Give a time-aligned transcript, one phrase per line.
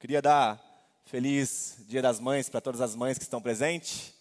[0.00, 0.60] Queria dar
[1.06, 4.14] feliz Dia das Mães para todas as mães que estão presentes.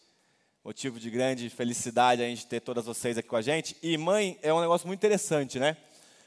[0.66, 3.77] Motivo de grande felicidade a gente ter todas vocês aqui com a gente.
[3.83, 5.77] E mãe é um negócio muito interessante, né?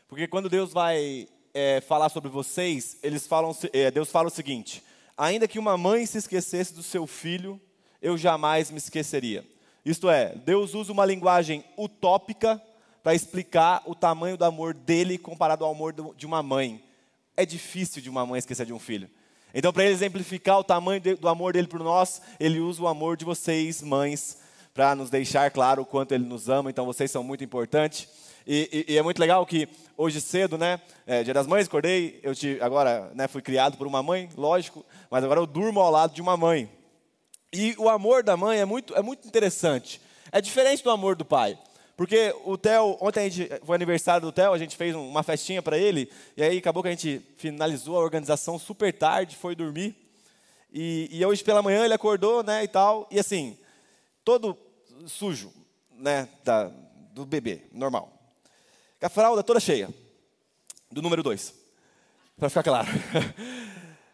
[0.06, 4.85] Porque quando Deus vai é, falar sobre vocês, eles falam, é, Deus fala o seguinte:
[5.19, 7.60] ainda que uma mãe se esquecesse do seu filho,
[8.01, 9.44] eu jamais me esqueceria.
[9.85, 12.62] Isto é, Deus usa uma linguagem utópica
[13.03, 16.80] para explicar o tamanho do amor dele comparado ao amor de uma mãe.
[17.37, 19.10] É difícil de uma mãe esquecer de um filho.
[19.55, 23.16] Então, para ele exemplificar o tamanho do amor dele por nós, ele usa o amor
[23.16, 24.38] de vocês, mães,
[24.73, 26.70] para nos deixar claro o quanto ele nos ama.
[26.70, 28.09] Então, vocês são muito importantes.
[28.47, 32.19] E, e, e, é muito legal que hoje cedo, né, é, Dia das Mães, acordei,
[32.23, 35.91] eu te, agora né, fui criado por uma mãe, lógico, mas agora eu durmo ao
[35.91, 36.70] lado de uma mãe.
[37.53, 40.01] E o amor da mãe é muito, é muito interessante.
[40.33, 41.59] É diferente do amor do pai.
[42.01, 45.61] Porque o Theo, ontem a gente, foi aniversário do Theo, a gente fez uma festinha
[45.61, 49.95] para ele, e aí acabou que a gente finalizou a organização super tarde, foi dormir.
[50.73, 53.55] E, e hoje pela manhã ele acordou, né, e tal, e assim,
[54.25, 54.57] todo
[55.07, 55.53] sujo,
[55.92, 56.70] né, da,
[57.12, 58.11] do bebê, normal.
[59.03, 59.91] A fralda toda cheia,
[60.91, 61.55] do número 2,
[62.39, 62.89] para ficar claro.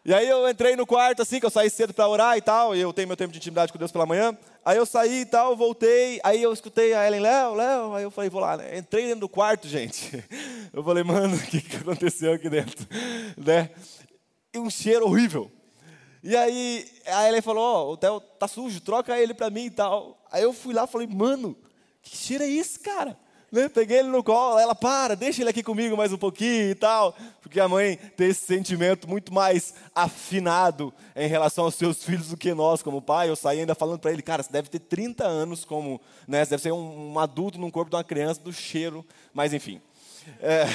[0.07, 2.73] E aí eu entrei no quarto, assim, que eu saí cedo para orar e tal,
[2.73, 4.37] e eu tenho meu tempo de intimidade com Deus pela manhã.
[4.63, 8.09] Aí eu saí e tal, voltei, aí eu escutei a Ellen, Léo, Léo, aí eu
[8.09, 8.55] falei, vou lá.
[8.55, 8.77] Né?
[8.77, 10.23] Entrei dentro do quarto, gente.
[10.71, 12.87] Eu falei, mano, o que, que aconteceu aqui dentro?
[13.35, 13.69] Né?
[14.53, 15.51] E um cheiro horrível.
[16.23, 19.65] E aí a Ellen falou, ó, oh, o Theo tá sujo, troca ele para mim
[19.65, 20.25] e tal.
[20.31, 21.53] Aí eu fui lá e falei, mano,
[22.01, 23.19] que cheiro é esse, cara?
[23.49, 23.69] Né?
[23.69, 27.15] Peguei ele no colo, ela, para, deixa ele aqui comigo mais um pouquinho e tal.
[27.41, 32.37] Porque a mãe tem esse sentimento muito mais afinado em relação aos seus filhos do
[32.37, 33.29] que nós, como pai.
[33.29, 36.43] Eu saí ainda falando para ele, cara, você deve ter 30 anos como, né?
[36.43, 39.81] Você deve ser um, um adulto num corpo de uma criança, do cheiro, mas enfim.
[40.41, 40.65] É,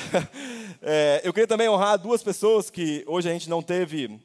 [0.80, 4.18] é, eu queria também honrar duas pessoas que hoje a gente não teve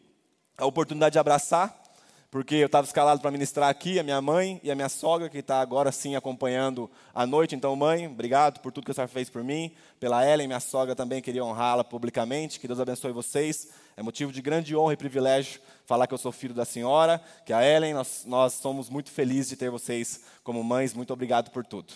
[0.57, 1.86] a oportunidade de abraçar
[2.29, 5.37] porque eu estava escalado para ministrar aqui, a minha mãe e a minha sogra, que
[5.37, 7.55] está agora sim acompanhando a noite.
[7.55, 10.93] Então, mãe, obrigado por tudo que a senhora fez por mim, pela Ellen, minha sogra
[10.93, 12.59] também queria honrá-la publicamente.
[12.59, 13.69] Que Deus abençoe vocês.
[13.95, 17.53] É motivo de grande honra e privilégio falar que eu sou filho da senhora, que
[17.53, 20.93] a Ellen, nós, nós somos muito felizes de ter vocês como mães.
[20.93, 21.93] Muito obrigado por tudo.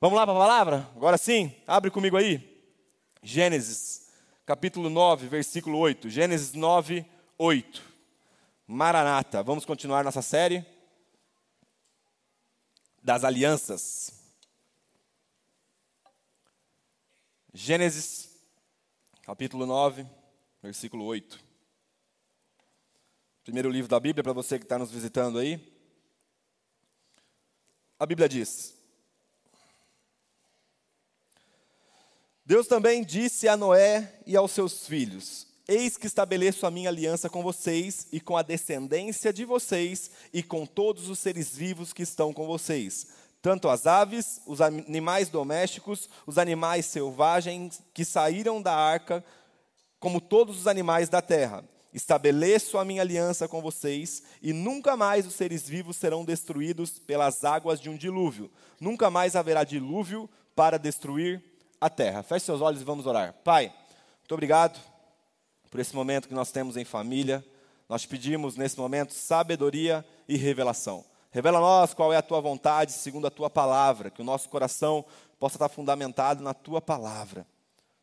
[0.00, 0.88] Vamos lá para a palavra?
[0.96, 2.58] Agora sim, abre comigo aí.
[3.22, 4.08] Gênesis,
[4.46, 6.08] capítulo 9, versículo 8.
[6.08, 7.04] Gênesis 9,
[7.36, 7.87] 8.
[8.70, 9.42] Maranata.
[9.42, 10.62] Vamos continuar nossa série
[13.02, 14.12] das alianças.
[17.54, 18.28] Gênesis,
[19.22, 20.06] capítulo 9,
[20.62, 21.42] versículo 8.
[23.42, 25.74] Primeiro livro da Bíblia, para você que está nos visitando aí.
[27.98, 28.76] A Bíblia diz:
[32.44, 37.28] Deus também disse a Noé e aos seus filhos: Eis que estabeleço a minha aliança
[37.28, 42.02] com vocês e com a descendência de vocês e com todos os seres vivos que
[42.02, 43.08] estão com vocês,
[43.42, 49.22] tanto as aves, os animais domésticos, os animais selvagens que saíram da arca,
[50.00, 51.62] como todos os animais da terra.
[51.92, 57.44] Estabeleço a minha aliança com vocês, e nunca mais os seres vivos serão destruídos pelas
[57.44, 58.50] águas de um dilúvio.
[58.80, 61.44] Nunca mais haverá dilúvio para destruir
[61.78, 62.22] a terra.
[62.22, 63.34] Feche seus olhos e vamos orar.
[63.44, 63.66] Pai,
[64.20, 64.87] muito obrigado
[65.70, 67.44] por esse momento que nós temos em família.
[67.88, 71.04] Nós pedimos nesse momento sabedoria e revelação.
[71.30, 74.48] Revela a nós qual é a tua vontade segundo a tua palavra, que o nosso
[74.48, 75.04] coração
[75.38, 77.46] possa estar fundamentado na tua palavra.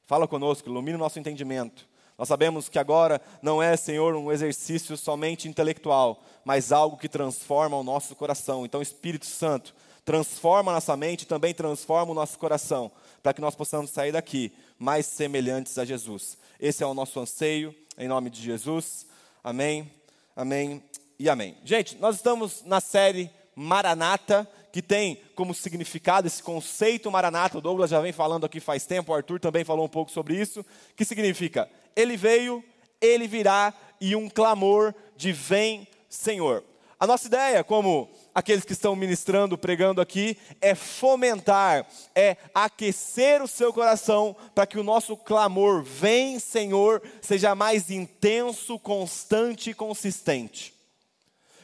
[0.06, 1.88] Fala conosco, ilumina o nosso entendimento.
[2.18, 7.76] Nós sabemos que agora não é, Senhor, um exercício somente intelectual, mas algo que transforma
[7.76, 8.66] o nosso coração.
[8.66, 9.76] Então, Espírito Santo,
[10.06, 12.92] transforma a nossa mente e também transforma o nosso coração,
[13.26, 16.38] para que nós possamos sair daqui mais semelhantes a Jesus.
[16.60, 19.08] Esse é o nosso anseio, em nome de Jesus.
[19.44, 19.92] Amém,
[20.36, 20.84] amém
[21.18, 21.58] e amém.
[21.66, 27.58] Gente, nós estamos na série Maranata, que tem como significado esse conceito Maranata.
[27.58, 30.40] O Douglas já vem falando aqui faz tempo, o Arthur também falou um pouco sobre
[30.40, 30.64] isso.
[30.96, 31.68] Que significa?
[31.96, 32.64] Ele veio,
[33.02, 36.64] ele virá e um clamor de vem, Senhor.
[36.98, 43.48] A nossa ideia, como aqueles que estão ministrando, pregando aqui, é fomentar, é aquecer o
[43.48, 50.74] seu coração para que o nosso clamor, vem Senhor, seja mais intenso, constante e consistente.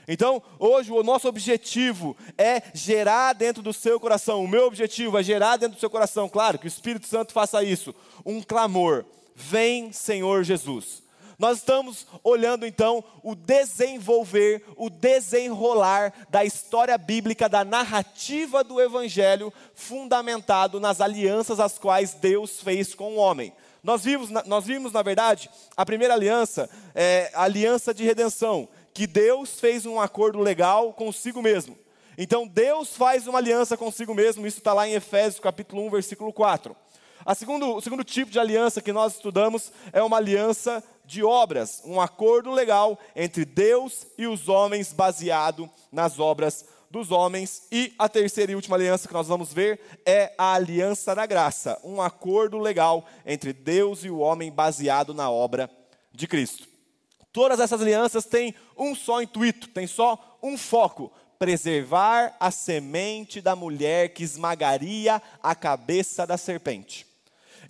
[0.07, 5.23] Então, hoje o nosso objetivo é gerar dentro do seu coração, o meu objetivo é
[5.23, 7.95] gerar dentro do seu coração, claro, que o Espírito Santo faça isso,
[8.25, 11.03] um clamor: Vem, Senhor Jesus.
[11.41, 19.51] Nós estamos olhando então o desenvolver, o desenrolar da história bíblica, da narrativa do Evangelho,
[19.73, 23.51] fundamentado nas alianças as quais Deus fez com o homem.
[23.81, 29.07] Nós vimos, nós vimos na verdade, a primeira aliança, é, a aliança de redenção, que
[29.07, 31.75] Deus fez um acordo legal consigo mesmo.
[32.19, 36.31] Então Deus faz uma aliança consigo mesmo, isso está lá em Efésios capítulo 1, versículo
[36.31, 36.75] 4.
[37.25, 41.81] A segundo, o segundo tipo de aliança que nós estudamos é uma aliança de obras,
[41.85, 47.63] um acordo legal entre Deus e os homens baseado nas obras dos homens.
[47.71, 51.79] E a terceira e última aliança que nós vamos ver é a aliança da graça,
[51.83, 55.69] um acordo legal entre Deus e o homem baseado na obra
[56.11, 56.67] de Cristo.
[57.31, 63.55] Todas essas alianças têm um só intuito, têm só um foco: preservar a semente da
[63.55, 67.10] mulher que esmagaria a cabeça da serpente.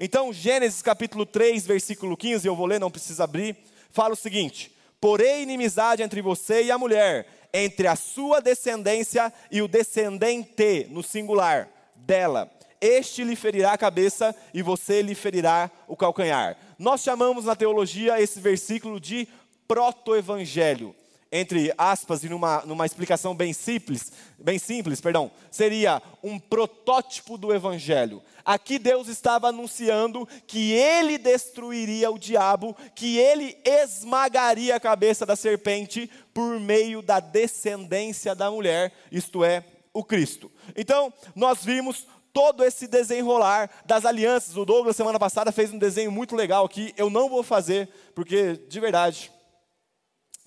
[0.03, 3.55] Então, Gênesis capítulo 3, versículo 15, eu vou ler, não precisa abrir,
[3.91, 9.61] fala o seguinte: Porém, inimizade entre você e a mulher, entre a sua descendência e
[9.61, 12.49] o descendente, no singular, dela.
[12.81, 16.57] Este lhe ferirá a cabeça e você lhe ferirá o calcanhar.
[16.79, 19.27] Nós chamamos na teologia esse versículo de
[19.67, 20.95] proto-evangelho
[21.31, 27.53] entre aspas e numa, numa explicação bem simples, bem simples, perdão, seria um protótipo do
[27.53, 28.21] evangelho.
[28.43, 35.35] Aqui Deus estava anunciando que ele destruiria o diabo, que ele esmagaria a cabeça da
[35.35, 39.63] serpente por meio da descendência da mulher, isto é,
[39.93, 40.51] o Cristo.
[40.75, 44.57] Então, nós vimos todo esse desenrolar das alianças.
[44.57, 46.93] O Douglas, semana passada, fez um desenho muito legal aqui.
[46.97, 49.31] Eu não vou fazer, porque, de verdade,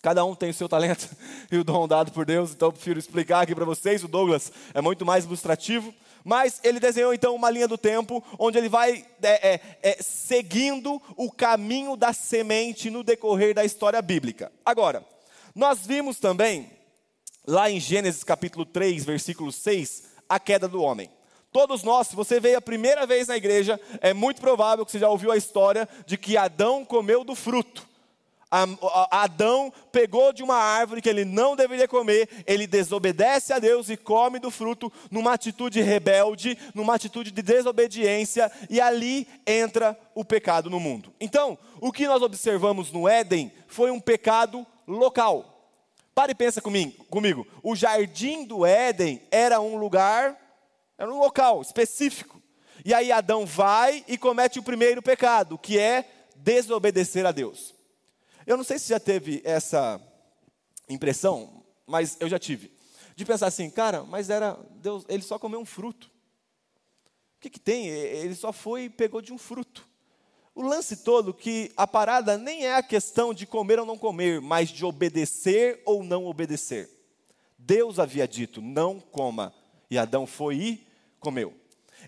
[0.05, 1.09] Cada um tem o seu talento
[1.51, 4.05] e o dom dado por Deus, então eu prefiro explicar aqui para vocês.
[4.05, 8.59] O Douglas é muito mais ilustrativo, mas ele desenhou então uma linha do tempo onde
[8.59, 14.53] ele vai é, é, é, seguindo o caminho da semente no decorrer da história bíblica.
[14.63, 15.03] Agora,
[15.55, 16.71] nós vimos também,
[17.47, 21.09] lá em Gênesis capítulo 3, versículo 6, a queda do homem.
[21.51, 24.99] Todos nós, se você veio a primeira vez na igreja, é muito provável que você
[24.99, 27.94] já ouviu a história de que Adão comeu do fruto.
[29.11, 33.97] Adão pegou de uma árvore que ele não deveria comer, ele desobedece a Deus e
[33.97, 40.71] come do fruto numa atitude rebelde, numa atitude de desobediência, e ali entra o pecado
[40.71, 41.13] no mundo.
[41.21, 45.51] Então, o que nós observamos no Éden foi um pecado local.
[46.15, 47.47] Pare e pensa comigo.
[47.63, 50.39] O jardim do Éden era um lugar,
[50.97, 52.41] era um local específico.
[52.85, 56.05] E aí Adão vai e comete o primeiro pecado, que é
[56.37, 57.75] desobedecer a Deus.
[58.47, 60.01] Eu não sei se já teve essa
[60.89, 62.73] impressão, mas eu já tive.
[63.17, 66.09] De pensar assim, cara, mas era Deus, ele só comeu um fruto.
[67.37, 67.89] O que, que tem?
[67.89, 69.87] Ele só foi e pegou de um fruto.
[70.55, 74.41] O lance todo que a parada nem é a questão de comer ou não comer,
[74.41, 76.89] mas de obedecer ou não obedecer.
[77.59, 79.53] Deus havia dito: não coma.
[79.91, 80.87] E Adão foi e
[81.19, 81.55] comeu.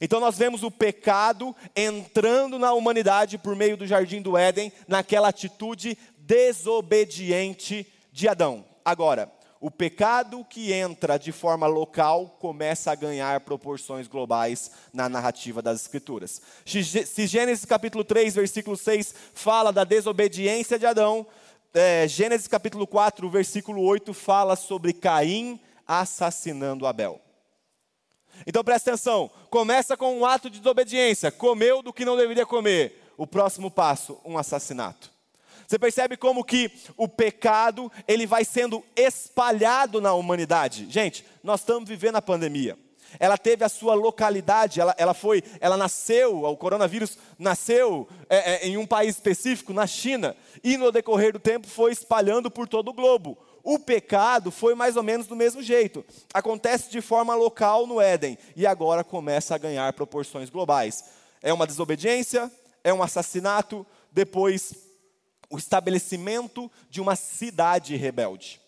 [0.01, 5.29] Então nós vemos o pecado entrando na humanidade por meio do jardim do Éden, naquela
[5.29, 5.97] atitude
[6.27, 8.65] desobediente de Adão.
[8.85, 15.63] Agora, o pecado que entra de forma local começa a ganhar proporções globais na narrativa
[15.63, 16.43] das Escrituras.
[16.65, 21.27] Se Gênesis capítulo 3, versículo 6 fala da desobediência de Adão,
[21.73, 27.21] é, Gênesis capítulo 4, versículo 8 fala sobre Caim assassinando Abel.
[28.47, 33.03] Então presta atenção, começa com um ato de desobediência, comeu do que não deveria comer.
[33.17, 35.16] O próximo passo, um assassinato.
[35.67, 40.87] Você percebe como que o pecado, ele vai sendo espalhado na humanidade.
[40.89, 42.79] Gente, nós estamos vivendo a pandemia.
[43.19, 48.69] Ela teve a sua localidade, ela, ela foi, ela nasceu, o coronavírus nasceu é, é,
[48.69, 52.89] em um país específico, na China, e no decorrer do tempo foi espalhando por todo
[52.89, 53.39] o globo.
[53.63, 56.05] O pecado foi mais ou menos do mesmo jeito.
[56.33, 61.05] Acontece de forma local no Éden e agora começa a ganhar proporções globais.
[61.43, 62.51] É uma desobediência,
[62.85, 64.86] é um assassinato, depois
[65.51, 68.61] o estabelecimento de uma cidade rebelde.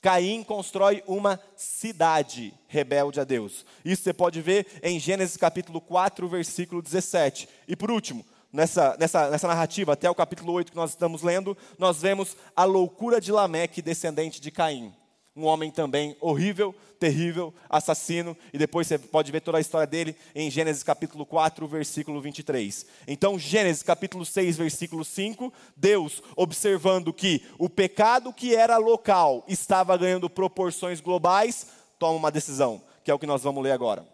[0.00, 3.66] Caim constrói uma cidade rebelde a Deus.
[3.84, 7.48] Isso você pode ver em Gênesis capítulo 4, versículo 17.
[7.68, 11.56] E por último, nessa, nessa, nessa narrativa, até o capítulo 8 que nós estamos lendo,
[11.78, 14.94] nós vemos a loucura de Lameque, descendente de Caim
[15.40, 20.14] um homem também horrível, terrível, assassino, e depois você pode ver toda a história dele
[20.34, 22.84] em Gênesis capítulo 4, versículo 23.
[23.08, 29.96] Então, Gênesis capítulo 6, versículo 5, Deus, observando que o pecado que era local estava
[29.96, 31.68] ganhando proporções globais,
[31.98, 34.06] toma uma decisão, que é o que nós vamos ler agora.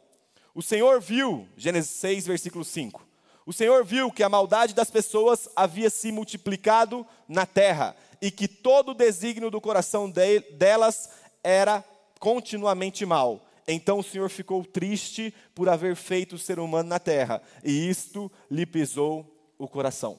[0.55, 3.05] O Senhor viu, Gênesis 6, versículo 5.
[3.45, 8.49] O Senhor viu que a maldade das pessoas havia se multiplicado na terra e que
[8.49, 11.11] todo o desígnio do coração de, delas
[11.43, 11.85] era
[12.19, 13.47] continuamente mal.
[13.69, 18.31] Então o Senhor ficou triste por haver feito o ser humano na terra, e isto
[18.51, 20.19] lhe pesou o coração.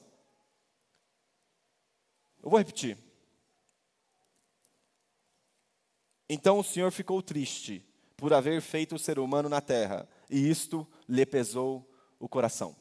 [2.44, 2.98] Eu vou repetir.
[6.30, 7.86] Então o Senhor ficou triste
[8.18, 11.90] por haver feito o ser humano na terra, e isto lhe pesou
[12.20, 12.76] o coração.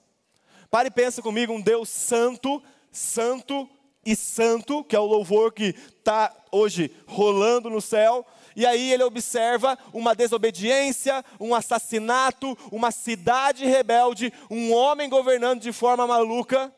[0.68, 3.68] Pare e pensa comigo, um Deus santo, santo
[4.06, 9.02] e santo, que é o louvor que está hoje rolando no céu, e aí ele
[9.02, 16.72] observa uma desobediência, um assassinato, uma cidade rebelde, um homem governando de forma maluca,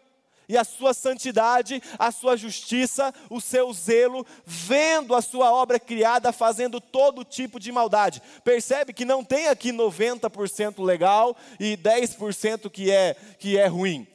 [0.48, 6.32] e a sua santidade, a sua justiça, o seu zelo, vendo a sua obra criada
[6.32, 8.22] fazendo todo tipo de maldade.
[8.42, 14.06] Percebe que não tem aqui 90% legal e 10% que é, que é ruim.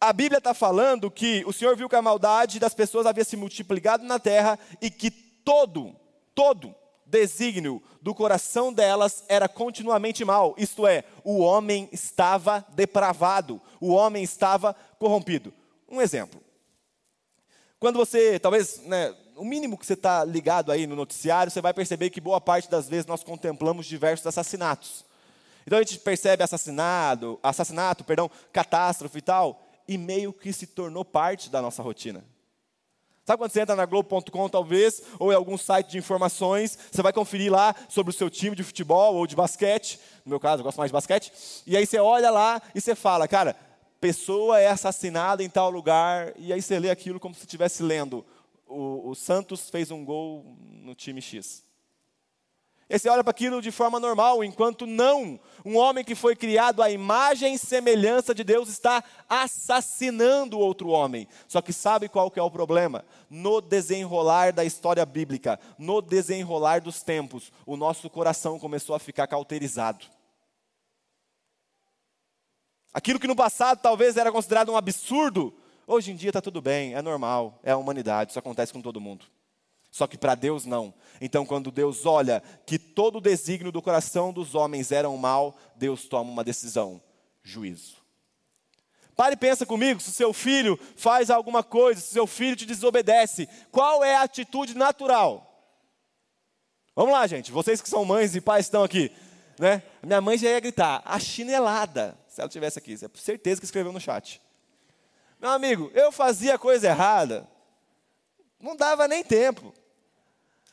[0.00, 3.36] A Bíblia está falando que o Senhor viu que a maldade das pessoas havia se
[3.36, 5.96] multiplicado na terra e que todo,
[6.34, 6.74] todo
[7.04, 14.22] desígnio do coração delas era continuamente mal, isto é, o homem estava depravado, o homem
[14.22, 15.52] estava corrompido.
[15.88, 16.40] Um exemplo.
[17.80, 21.72] Quando você, talvez, né, o mínimo que você está ligado aí no noticiário, você vai
[21.72, 25.04] perceber que boa parte das vezes nós contemplamos diversos assassinatos.
[25.66, 31.04] Então a gente percebe assassinado, assassinato, perdão, catástrofe e tal, e meio que se tornou
[31.04, 32.24] parte da nossa rotina.
[33.24, 37.12] Sabe quando você entra na Globo.com, talvez, ou em algum site de informações, você vai
[37.12, 40.64] conferir lá sobre o seu time de futebol ou de basquete, no meu caso, eu
[40.64, 41.30] gosto mais de basquete,
[41.66, 43.54] e aí você olha lá e você fala, cara,
[44.00, 48.24] pessoa é assassinada em tal lugar, e aí você lê aquilo como se estivesse lendo,
[48.66, 51.67] o, o Santos fez um gol no time X.
[52.90, 56.82] E você olha para aquilo de forma normal, enquanto não, um homem que foi criado
[56.82, 61.28] à imagem e semelhança de Deus está assassinando outro homem.
[61.46, 63.04] Só que sabe qual que é o problema?
[63.28, 69.26] No desenrolar da história bíblica, no desenrolar dos tempos, o nosso coração começou a ficar
[69.26, 70.06] cauterizado.
[72.94, 75.52] Aquilo que no passado talvez era considerado um absurdo,
[75.86, 78.98] hoje em dia está tudo bem, é normal, é a humanidade, isso acontece com todo
[78.98, 79.26] mundo.
[79.98, 80.94] Só que para Deus não.
[81.20, 85.58] Então, quando Deus olha que todo o desígnio do coração dos homens era um mal,
[85.74, 87.02] Deus toma uma decisão:
[87.42, 87.96] juízo.
[89.16, 93.48] Pare e pensa comigo, se seu filho faz alguma coisa, se seu filho te desobedece,
[93.72, 95.44] qual é a atitude natural?
[96.94, 99.10] Vamos lá, gente, vocês que são mães e pais estão aqui,
[99.58, 99.82] né?
[100.00, 103.92] Minha mãe já ia gritar, a chinelada, se ela tivesse aqui, é certeza que escreveu
[103.92, 104.40] no chat.
[105.40, 107.48] Meu amigo, eu fazia coisa errada,
[108.60, 109.74] não dava nem tempo.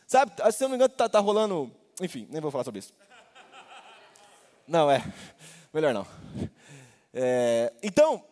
[0.07, 1.71] Sabe, se eu não me engano, está tá rolando.
[2.01, 2.93] Enfim, nem vou falar sobre isso.
[4.67, 5.03] Não, é.
[5.73, 6.07] Melhor não.
[7.13, 8.23] É, então,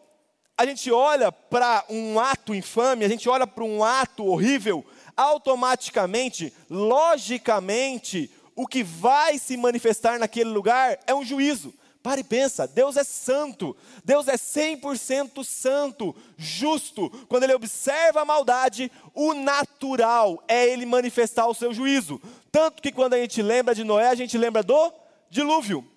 [0.58, 6.54] a gente olha para um ato infame, a gente olha para um ato horrível, automaticamente,
[6.70, 11.74] logicamente, o que vai se manifestar naquele lugar é um juízo.
[12.04, 17.10] Para e pensa, Deus é santo, Deus é 100% santo, justo.
[17.30, 22.22] Quando Ele observa a maldade, o natural é Ele manifestar o seu juízo.
[22.52, 24.94] Tanto que quando a gente lembra de Noé, a gente lembra do
[25.30, 25.90] dilúvio.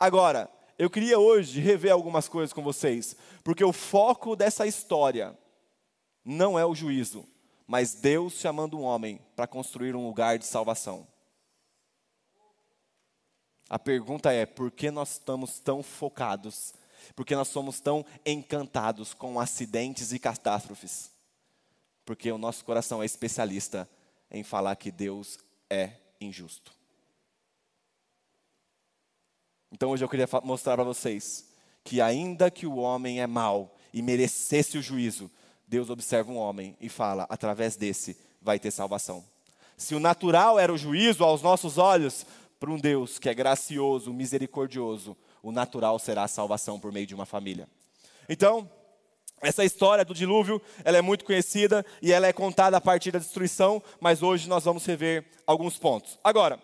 [0.00, 5.38] Agora, eu queria hoje rever algumas coisas com vocês, porque o foco dessa história
[6.24, 7.28] não é o juízo,
[7.66, 11.06] mas Deus chamando um homem para construir um lugar de salvação.
[13.74, 16.72] A pergunta é: por que nós estamos tão focados?
[17.16, 21.10] Por que nós somos tão encantados com acidentes e catástrofes?
[22.04, 23.90] Porque o nosso coração é especialista
[24.30, 25.90] em falar que Deus é
[26.20, 26.70] injusto.
[29.72, 31.44] Então hoje eu queria mostrar para vocês
[31.82, 35.28] que, ainda que o homem é mau e merecesse o juízo,
[35.66, 39.24] Deus observa um homem e fala: através desse vai ter salvação.
[39.76, 42.24] Se o natural era o juízo aos nossos olhos,
[42.64, 47.14] para um Deus que é gracioso, misericordioso, o natural será a salvação por meio de
[47.14, 47.68] uma família.
[48.26, 48.70] Então,
[49.42, 53.18] essa história do dilúvio, ela é muito conhecida e ela é contada a partir da
[53.18, 56.18] destruição, mas hoje nós vamos rever alguns pontos.
[56.24, 56.58] Agora,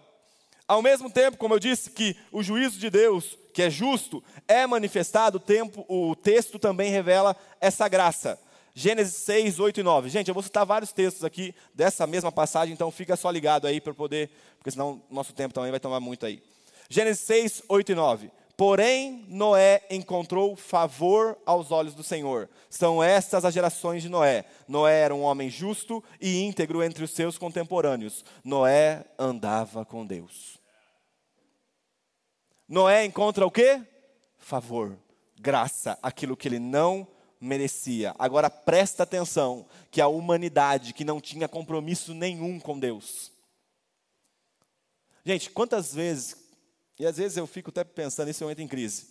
[0.67, 4.67] ao mesmo tempo, como eu disse que o juízo de Deus, que é justo, é
[4.67, 8.41] manifestado, o, tempo, o texto também revela essa graça.
[8.75, 10.09] Gênesis 6, 8 e 9.
[10.09, 13.81] Gente, eu vou citar vários textos aqui dessa mesma passagem, então fica só ligado aí
[13.81, 16.43] para poder, porque senão nosso tempo também vai tomar muito aí.
[16.89, 18.31] Gênesis 6, 8 e 9.
[18.61, 22.47] Porém, Noé encontrou favor aos olhos do Senhor.
[22.69, 24.45] São estas as gerações de Noé.
[24.69, 28.23] Noé era um homem justo e íntegro entre os seus contemporâneos.
[28.45, 30.59] Noé andava com Deus.
[32.69, 33.83] Noé encontra o quê?
[34.37, 34.95] Favor,
[35.41, 37.09] graça, aquilo que ele não
[37.41, 38.15] merecia.
[38.19, 43.33] Agora presta atenção que a humanidade que não tinha compromisso nenhum com Deus.
[45.25, 46.37] Gente, quantas vezes,
[46.99, 49.09] e às vezes eu fico até pensando, isso eu entro em crise.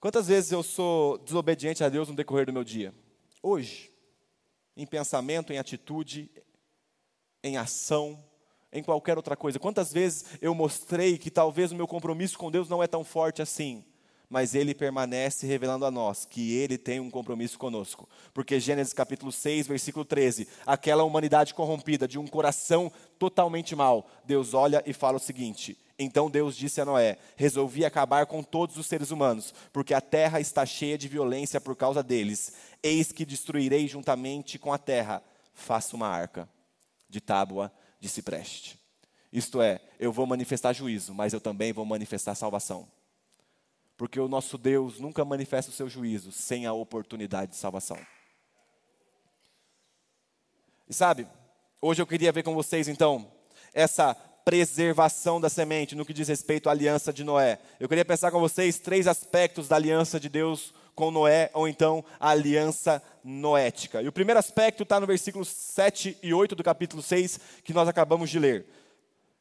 [0.00, 2.94] Quantas vezes eu sou desobediente a Deus no decorrer do meu dia?
[3.42, 3.90] Hoje,
[4.76, 6.30] em pensamento, em atitude,
[7.42, 8.22] em ação,
[8.72, 9.58] em qualquer outra coisa.
[9.58, 13.40] Quantas vezes eu mostrei que talvez o meu compromisso com Deus não é tão forte
[13.40, 13.84] assim,
[14.28, 18.08] mas ele permanece revelando a nós que ele tem um compromisso conosco.
[18.32, 24.54] Porque Gênesis capítulo 6, versículo 13, aquela humanidade corrompida, de um coração totalmente mau, Deus
[24.54, 28.86] olha e fala o seguinte: então Deus disse a Noé: Resolvi acabar com todos os
[28.86, 32.52] seres humanos, porque a terra está cheia de violência por causa deles.
[32.82, 35.22] Eis que destruirei juntamente com a terra.
[35.52, 36.48] Faça uma arca
[37.08, 38.78] de tábua de cipreste.
[39.32, 42.88] Isto é, eu vou manifestar juízo, mas eu também vou manifestar salvação.
[43.96, 47.98] Porque o nosso Deus nunca manifesta o seu juízo sem a oportunidade de salvação.
[50.88, 51.26] E sabe,
[51.80, 53.30] hoje eu queria ver com vocês então
[53.72, 57.58] essa preservação da semente no que diz respeito à aliança de Noé.
[57.80, 62.04] Eu queria pensar com vocês três aspectos da aliança de Deus com Noé, ou então
[62.20, 64.02] a aliança noética.
[64.02, 67.88] E o primeiro aspecto está no versículos 7 e 8 do capítulo 6, que nós
[67.88, 68.66] acabamos de ler.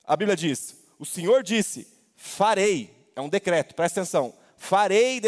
[0.06, 4.34] A Bíblia diz: O Senhor disse: Farei, é um decreto, presta atenção,
[4.64, 5.20] farei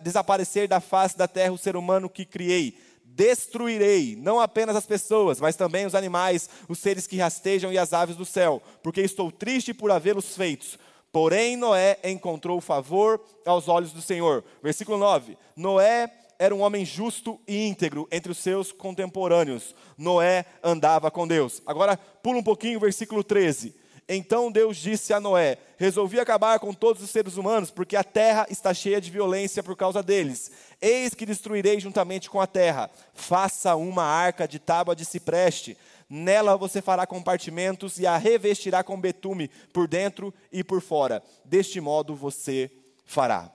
[0.00, 2.76] desaparecer da face da terra o ser humano que criei
[3.14, 7.92] destruirei não apenas as pessoas, mas também os animais, os seres que rastejam e as
[7.92, 10.78] aves do céu, porque estou triste por havê-los feitos.
[11.12, 14.42] Porém, Noé encontrou favor aos olhos do Senhor.
[14.62, 19.74] Versículo 9: Noé era um homem justo e íntegro entre os seus contemporâneos.
[19.98, 21.60] Noé andava com Deus.
[21.66, 23.81] Agora, pula um pouquinho, versículo 13.
[24.08, 28.46] Então Deus disse a Noé: Resolvi acabar com todos os seres humanos, porque a terra
[28.50, 30.50] está cheia de violência por causa deles.
[30.80, 32.90] Eis que destruirei juntamente com a terra.
[33.14, 35.76] Faça uma arca de tábua de cipreste.
[36.08, 41.22] Nela você fará compartimentos e a revestirá com betume por dentro e por fora.
[41.44, 42.70] Deste modo você
[43.04, 43.50] fará.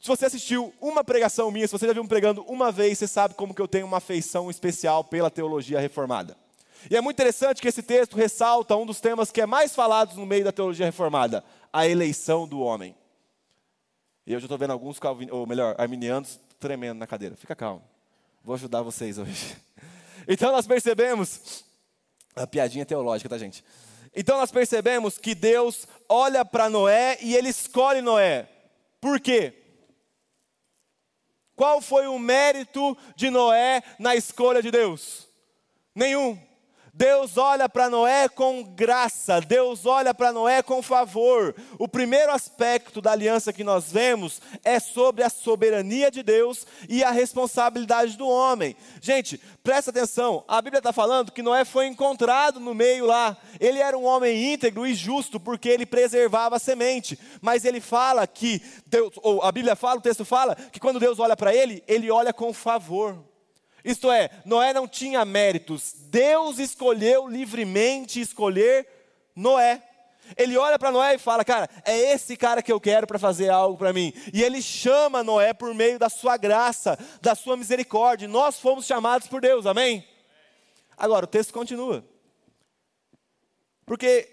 [0.00, 3.06] Se você assistiu uma pregação minha, se você já viu me pregando uma vez, você
[3.06, 6.36] sabe como que eu tenho uma afeição especial pela teologia reformada.
[6.88, 10.16] E é muito interessante que esse texto ressalta um dos temas que é mais falados
[10.16, 12.94] no meio da teologia reformada: a eleição do homem.
[14.26, 14.98] E eu já estou vendo alguns,
[15.30, 17.34] ou melhor, arminianos tremendo na cadeira.
[17.36, 17.82] Fica calmo.
[18.44, 19.56] Vou ajudar vocês hoje.
[20.28, 21.64] Então nós percebemos,
[22.36, 23.64] a piadinha teológica, tá, gente?
[24.14, 28.46] Então nós percebemos que Deus olha para Noé e ele escolhe Noé.
[29.00, 29.54] Por quê?
[31.56, 35.28] Qual foi o mérito de Noé na escolha de Deus?
[35.94, 36.38] Nenhum.
[36.92, 41.54] Deus olha para Noé com graça, Deus olha para Noé com favor.
[41.78, 47.04] O primeiro aspecto da aliança que nós vemos é sobre a soberania de Deus e
[47.04, 48.76] a responsabilidade do homem.
[49.00, 53.36] Gente, presta atenção, a Bíblia está falando que Noé foi encontrado no meio lá.
[53.58, 57.18] Ele era um homem íntegro e justo porque ele preservava a semente.
[57.40, 61.18] Mas ele fala que, Deus, ou a Bíblia fala, o texto fala, que quando Deus
[61.18, 63.29] olha para ele, ele olha com favor.
[63.84, 65.94] Isto é, Noé não tinha méritos.
[66.08, 68.86] Deus escolheu livremente escolher
[69.34, 69.82] Noé.
[70.36, 73.48] Ele olha para Noé e fala: Cara, é esse cara que eu quero para fazer
[73.48, 74.12] algo para mim.
[74.32, 78.28] E ele chama Noé por meio da sua graça, da sua misericórdia.
[78.28, 80.06] Nós fomos chamados por Deus, amém?
[80.96, 82.04] Agora, o texto continua.
[83.86, 84.28] Porque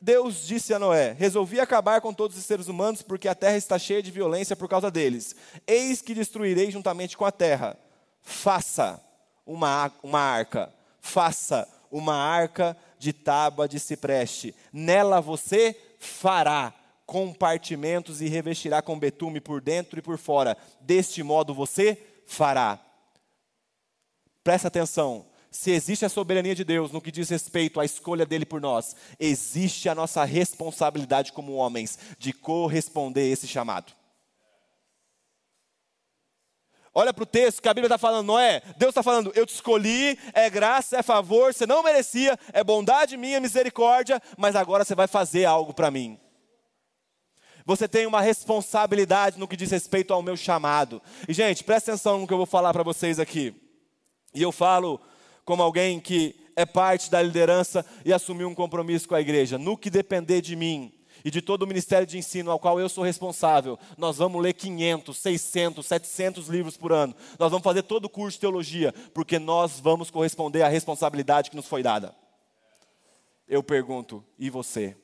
[0.00, 3.78] Deus disse a Noé: Resolvi acabar com todos os seres humanos, porque a terra está
[3.78, 5.34] cheia de violência por causa deles.
[5.66, 7.76] Eis que destruirei juntamente com a terra
[8.24, 9.00] faça
[9.46, 14.54] uma, uma arca, faça uma arca de tábua de cipreste.
[14.72, 16.72] Nela você fará
[17.06, 20.56] compartimentos e revestirá com betume por dentro e por fora.
[20.80, 22.80] Deste modo você fará.
[24.42, 25.26] Presta atenção.
[25.50, 28.96] Se existe a soberania de Deus no que diz respeito à escolha dele por nós,
[29.20, 33.92] existe a nossa responsabilidade como homens de corresponder a esse chamado.
[36.94, 38.62] Olha para o texto que a Bíblia está falando, não é?
[38.76, 43.16] Deus está falando, eu te escolhi, é graça, é favor, você não merecia, é bondade
[43.16, 46.20] minha, misericórdia, mas agora você vai fazer algo para mim.
[47.66, 51.02] Você tem uma responsabilidade no que diz respeito ao meu chamado.
[51.26, 53.54] E, gente, presta atenção no que eu vou falar para vocês aqui.
[54.32, 55.00] E eu falo
[55.44, 59.58] como alguém que é parte da liderança e assumiu um compromisso com a igreja.
[59.58, 60.92] No que depender de mim,
[61.24, 64.52] e de todo o ministério de ensino ao qual eu sou responsável, nós vamos ler
[64.52, 67.14] 500, 600, 700 livros por ano.
[67.38, 71.56] Nós vamos fazer todo o curso de teologia, porque nós vamos corresponder à responsabilidade que
[71.56, 72.14] nos foi dada.
[73.48, 74.96] Eu pergunto, e você?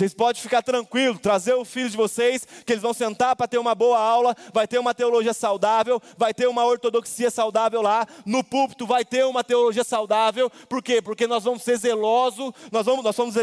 [0.00, 3.58] Vocês podem ficar tranquilos, trazer o filho de vocês, que eles vão sentar para ter
[3.58, 8.42] uma boa aula, vai ter uma teologia saudável, vai ter uma ortodoxia saudável lá, no
[8.42, 10.48] púlpito vai ter uma teologia saudável.
[10.70, 11.02] Por quê?
[11.02, 13.34] Porque nós vamos ser zelosos, nós vamos, nós vamos,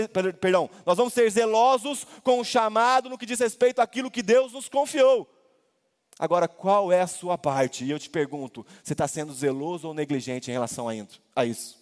[0.41, 4.51] perdão, nós vamos ser zelosos com o chamado no que diz respeito àquilo que Deus
[4.51, 5.29] nos confiou.
[6.17, 7.85] Agora, qual é a sua parte?
[7.85, 10.87] E eu te pergunto, você está sendo zeloso ou negligente em relação
[11.35, 11.76] a isso?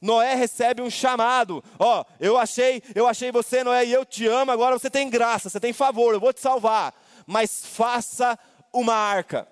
[0.00, 1.62] Noé recebe um chamado.
[1.78, 5.10] Ó, oh, eu achei, eu achei você, Noé, e eu te amo, agora você tem
[5.10, 6.94] graça, você tem favor, eu vou te salvar.
[7.26, 8.38] Mas faça
[8.72, 9.48] uma arca.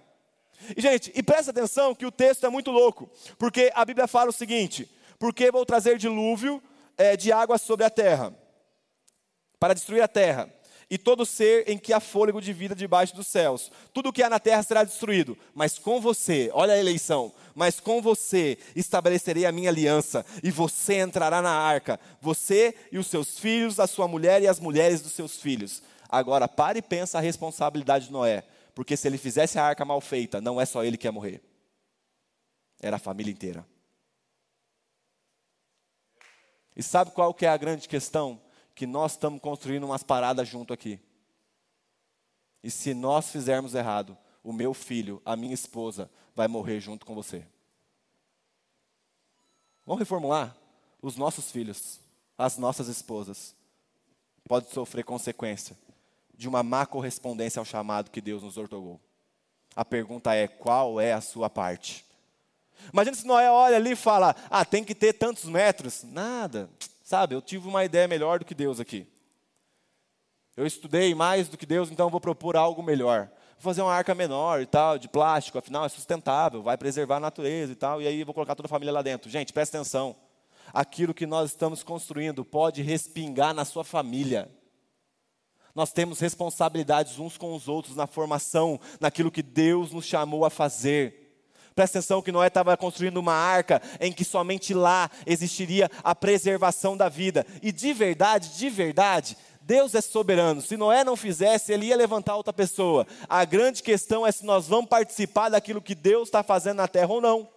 [0.76, 4.30] E, gente, e presta atenção que o texto é muito louco, porque a Bíblia fala
[4.30, 6.62] o seguinte: porque vou trazer dilúvio
[6.96, 8.32] é, de água sobre a terra,
[9.58, 10.53] para destruir a terra
[10.94, 13.68] e todo ser em que há fôlego de vida debaixo dos céus.
[13.92, 17.80] Tudo o que há na terra será destruído, mas com você, olha a eleição, mas
[17.80, 23.40] com você estabelecerei a minha aliança, e você entrará na arca, você e os seus
[23.40, 25.82] filhos, a sua mulher e as mulheres dos seus filhos.
[26.08, 30.00] Agora, pare e pensa a responsabilidade de Noé, porque se ele fizesse a arca mal
[30.00, 31.42] feita, não é só ele que ia morrer,
[32.80, 33.66] era a família inteira.
[36.76, 38.43] E sabe qual que é a grande questão?
[38.74, 40.98] Que nós estamos construindo umas paradas junto aqui.
[42.62, 47.14] E se nós fizermos errado, o meu filho, a minha esposa, vai morrer junto com
[47.14, 47.46] você.
[49.86, 50.56] Vamos reformular?
[51.00, 52.00] Os nossos filhos,
[52.36, 53.54] as nossas esposas,
[54.48, 55.76] podem sofrer consequência
[56.34, 59.00] de uma má correspondência ao chamado que Deus nos otorgou.
[59.76, 62.04] A pergunta é: qual é a sua parte?
[62.92, 66.02] Imagina se Noé olha ali e fala: ah, tem que ter tantos metros.
[66.02, 66.68] Nada.
[67.04, 69.06] Sabe, eu tive uma ideia melhor do que Deus aqui.
[70.56, 73.28] Eu estudei mais do que Deus, então vou propor algo melhor.
[73.58, 77.20] Vou fazer uma arca menor e tal, de plástico, afinal é sustentável, vai preservar a
[77.20, 79.30] natureza e tal, e aí vou colocar toda a família lá dentro.
[79.30, 80.16] Gente, presta atenção.
[80.72, 84.50] Aquilo que nós estamos construindo pode respingar na sua família.
[85.74, 90.50] Nós temos responsabilidades uns com os outros na formação, naquilo que Deus nos chamou a
[90.50, 91.23] fazer.
[91.74, 96.96] Presta atenção que Noé estava construindo uma arca em que somente lá existiria a preservação
[96.96, 97.44] da vida.
[97.60, 100.60] E de verdade, de verdade, Deus é soberano.
[100.60, 103.04] Se Noé não fizesse, ele ia levantar outra pessoa.
[103.28, 107.12] A grande questão é se nós vamos participar daquilo que Deus está fazendo na terra
[107.12, 107.48] ou não.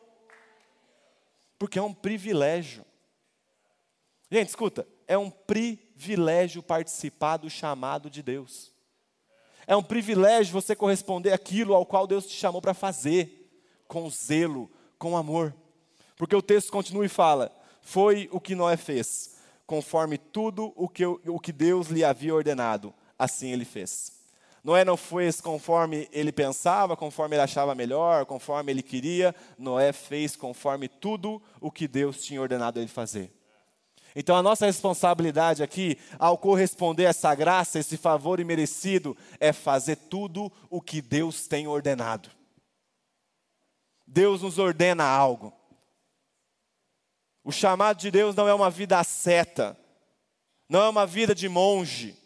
[1.60, 2.84] Porque é um privilégio.
[4.32, 8.73] Gente, escuta, é um privilégio participar do chamado de Deus.
[9.67, 13.37] É um privilégio você corresponder aquilo ao qual Deus te chamou para fazer
[13.88, 15.54] com zelo, com amor.
[16.15, 21.06] Porque o texto continua e fala: Foi o que Noé fez, conforme tudo o que,
[21.06, 24.17] o que Deus lhe havia ordenado, assim ele fez.
[24.63, 29.34] Noé não fez conforme ele pensava, conforme ele achava melhor, conforme ele queria.
[29.58, 33.32] Noé fez conforme tudo o que Deus tinha ordenado ele fazer.
[34.13, 39.95] Então a nossa responsabilidade aqui, ao corresponder a essa graça, esse favor imerecido, é fazer
[39.95, 42.30] tudo o que Deus tem ordenado.
[44.08, 45.54] Deus nos ordena algo.
[47.43, 49.78] O chamado de Deus não é uma vida seta,
[50.70, 52.17] não é uma vida de monge,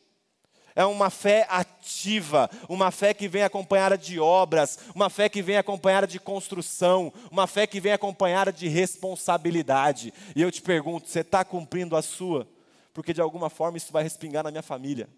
[0.75, 5.57] é uma fé ativa, uma fé que vem acompanhada de obras, uma fé que vem
[5.57, 10.13] acompanhada de construção, uma fé que vem acompanhada de responsabilidade.
[10.35, 12.47] E eu te pergunto: você está cumprindo a sua?
[12.93, 15.09] Porque de alguma forma isso vai respingar na minha família.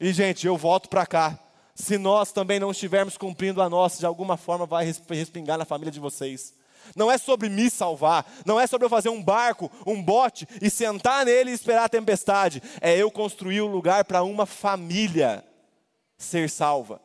[0.00, 1.38] E, gente, eu volto para cá
[1.78, 5.92] se nós também não estivermos cumprindo a nossa, de alguma forma vai respingar na família
[5.92, 6.52] de vocês.
[6.96, 10.68] Não é sobre me salvar, não é sobre eu fazer um barco, um bote e
[10.70, 12.60] sentar nele e esperar a tempestade.
[12.80, 15.44] É eu construir o um lugar para uma família
[16.16, 17.00] ser salva.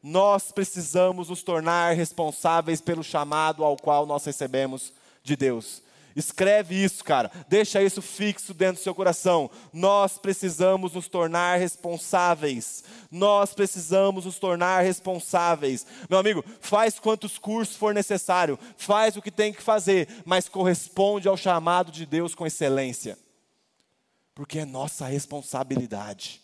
[0.00, 4.92] Nós precisamos nos tornar responsáveis pelo chamado ao qual nós recebemos
[5.24, 5.82] de Deus.
[6.20, 7.30] Escreve isso, cara.
[7.48, 9.50] Deixa isso fixo dentro do seu coração.
[9.72, 12.84] Nós precisamos nos tornar responsáveis.
[13.10, 15.86] Nós precisamos nos tornar responsáveis.
[16.08, 21.26] Meu amigo, faz quantos cursos for necessário, faz o que tem que fazer, mas corresponde
[21.26, 23.18] ao chamado de Deus com excelência.
[24.34, 26.40] Porque é nossa responsabilidade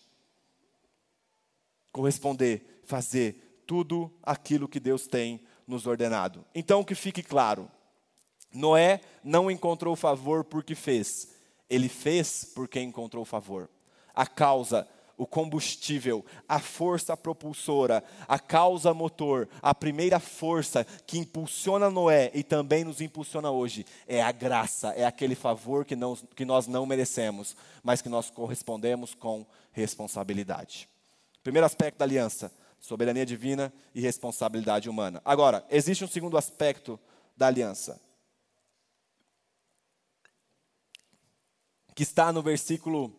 [1.96, 6.44] corresponder, fazer tudo aquilo que Deus tem nos ordenado.
[6.54, 7.70] Então, que fique claro,
[8.56, 11.28] Noé não encontrou favor porque fez,
[11.68, 13.68] ele fez porque encontrou favor.
[14.14, 21.90] A causa, o combustível, a força propulsora, a causa motor, a primeira força que impulsiona
[21.90, 26.44] Noé e também nos impulsiona hoje é a graça, é aquele favor que, não, que
[26.44, 30.88] nós não merecemos, mas que nós correspondemos com responsabilidade.
[31.42, 35.20] Primeiro aspecto da aliança: soberania divina e responsabilidade humana.
[35.24, 36.98] Agora, existe um segundo aspecto
[37.36, 38.05] da aliança
[41.96, 43.10] que está no versículo,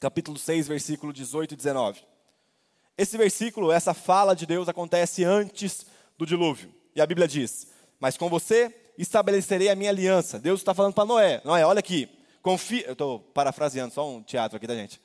[0.00, 2.00] capítulo 6, versículo 18 e 19.
[2.98, 5.86] Esse versículo, essa fala de Deus acontece antes
[6.18, 6.74] do dilúvio.
[6.96, 7.68] E a Bíblia diz:
[8.00, 10.36] Mas com você estabelecerei a minha aliança.
[10.36, 12.08] Deus está falando para Noé: Noé, olha aqui,
[12.42, 12.86] confia.
[12.88, 15.00] Eu estou parafraseando, só um teatro aqui da gente.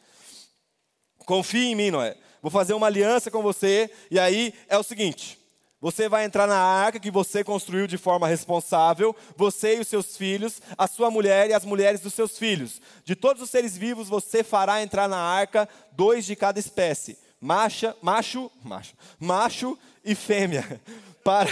[1.19, 2.17] Confie em mim, Noé.
[2.41, 3.91] Vou fazer uma aliança com você.
[4.09, 5.37] E aí é o seguinte:
[5.83, 10.15] você vai entrar na arca que você construiu de forma responsável, você e os seus
[10.15, 12.81] filhos, a sua mulher e as mulheres dos seus filhos.
[13.03, 17.93] De todos os seres vivos, você fará entrar na arca dois de cada espécie, macha,
[18.01, 20.81] macho, macho, macho e fêmea,
[21.21, 21.49] para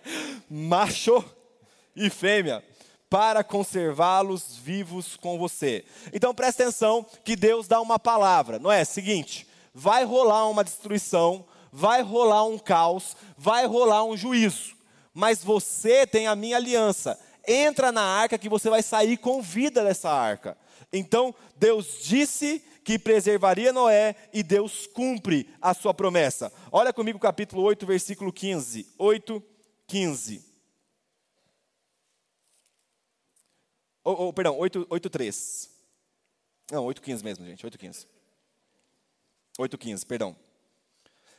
[0.48, 1.22] macho
[1.94, 2.64] e fêmea,
[3.10, 5.84] para conservá-los vivos com você.
[6.10, 8.82] Então presta atenção que Deus dá uma palavra, não é?
[8.82, 11.44] Seguinte, vai rolar uma destruição
[11.76, 14.76] vai rolar um caos, vai rolar um juízo.
[15.12, 17.18] Mas você tem a minha aliança.
[17.46, 20.56] Entra na arca que você vai sair com vida dessa arca.
[20.92, 26.52] Então, Deus disse que preservaria Noé e Deus cumpre a sua promessa.
[26.70, 28.86] Olha comigo capítulo 8, versículo 15.
[28.96, 29.42] 8,
[29.88, 30.44] 15.
[34.04, 35.70] Oh, oh, perdão, 8, 8, 3.
[36.70, 38.06] Não, 8, 15 mesmo, gente, 8, 15.
[39.58, 40.43] 8, 15, perdão.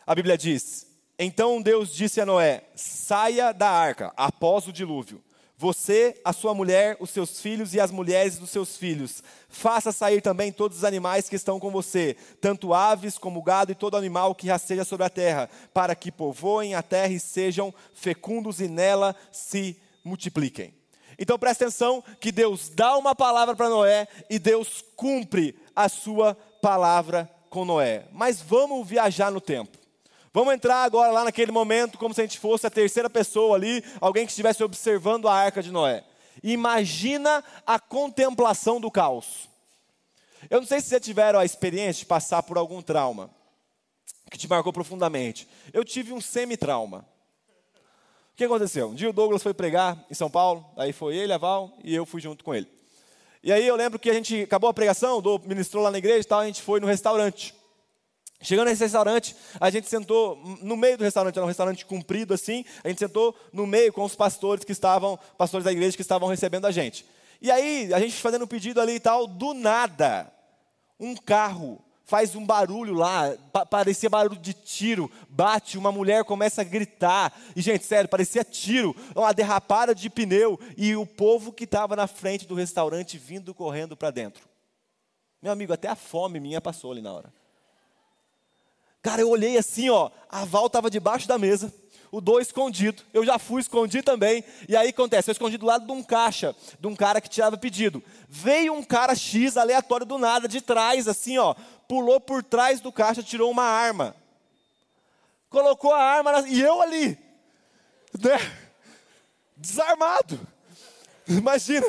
[0.08, 0.86] A Bíblia diz:
[1.18, 5.24] Então Deus disse a Noé: Saia da arca após o dilúvio.
[5.58, 9.24] Você, a sua mulher, os seus filhos e as mulheres dos seus filhos.
[9.48, 13.76] Faça sair também todos os animais que estão com você, tanto aves como gado e
[13.76, 18.60] todo animal que rasteja sobre a terra, para que povoem a terra e sejam fecundos
[18.60, 20.74] e nela se multipliquem.
[21.18, 26.36] Então presta atenção que Deus dá uma palavra para Noé e Deus cumpre a sua
[26.62, 28.08] palavra com Noé.
[28.12, 29.85] Mas vamos viajar no tempo.
[30.36, 33.82] Vamos entrar agora lá naquele momento, como se a gente fosse a terceira pessoa ali,
[34.02, 36.04] alguém que estivesse observando a arca de Noé.
[36.43, 39.48] Imagina a contemplação do caos.
[40.50, 43.30] Eu não sei se já tiveram a experiência de passar por algum trauma
[44.30, 45.48] que te marcou profundamente.
[45.71, 47.08] Eu tive um semi-trauma.
[48.34, 48.89] O que aconteceu?
[48.89, 51.95] Um dia o Douglas foi pregar em São Paulo, aí foi ele, a Val, e
[51.95, 52.67] eu fui junto com ele.
[53.41, 56.19] E aí eu lembro que a gente acabou a pregação, o ministrou lá na igreja
[56.19, 57.56] e tal, a gente foi no restaurante.
[58.41, 62.63] Chegando nesse restaurante, a gente sentou no meio do restaurante, era um restaurante comprido assim,
[62.84, 66.30] a gente sentou no meio com os pastores que estavam, pastores da igreja que estavam
[66.30, 67.06] recebendo a gente.
[67.41, 70.32] E aí, a gente fazendo um pedido ali e tal, do nada,
[71.00, 73.36] um carro faz um barulho lá,
[73.69, 78.95] parecia barulho de tiro, bate, uma mulher começa a gritar, e gente, sério, parecia tiro,
[79.15, 83.98] uma derrapada de pneu, e o povo que estava na frente do restaurante vindo correndo
[83.98, 84.48] para dentro.
[85.41, 87.34] Meu amigo, até a fome minha passou ali na hora.
[89.06, 91.72] Cara, eu olhei assim, ó, a Val estava debaixo da mesa,
[92.12, 95.86] o do escondido, eu já fui escondido também, e aí acontece, eu escondi do lado
[95.86, 98.04] de um caixa, de um cara que tirava pedido.
[98.28, 101.54] Veio um cara X aleatório do nada, de trás, assim, ó,
[101.88, 104.15] pulou por trás do caixa, tirou uma arma.
[105.52, 107.15] Colocou a arma, na, e eu ali,
[108.20, 108.39] né,
[109.56, 110.39] desarmado.
[111.28, 111.86] Imagina,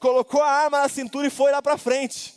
[0.00, 2.34] colocou a arma na cintura e foi lá para frente.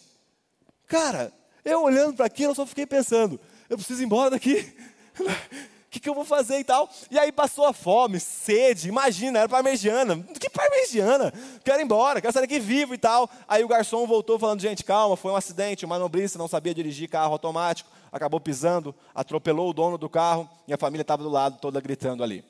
[0.85, 1.33] Cara,
[1.65, 3.39] eu olhando para aquilo, eu só fiquei pensando,
[3.73, 4.73] eu preciso ir embora daqui.
[5.19, 5.25] O
[5.89, 6.89] que, que eu vou fazer e tal?
[7.11, 10.21] E aí passou a fome, sede, imagina, era parmegiana.
[10.39, 11.33] Que parmegiana?
[11.63, 13.29] Quero ir embora, quero sair daqui vivo e tal.
[13.47, 17.09] Aí o garçom voltou falando, gente, calma, foi um acidente, uma manobrista não sabia dirigir
[17.09, 21.57] carro automático, acabou pisando, atropelou o dono do carro e a família estava do lado,
[21.59, 22.43] toda gritando ali.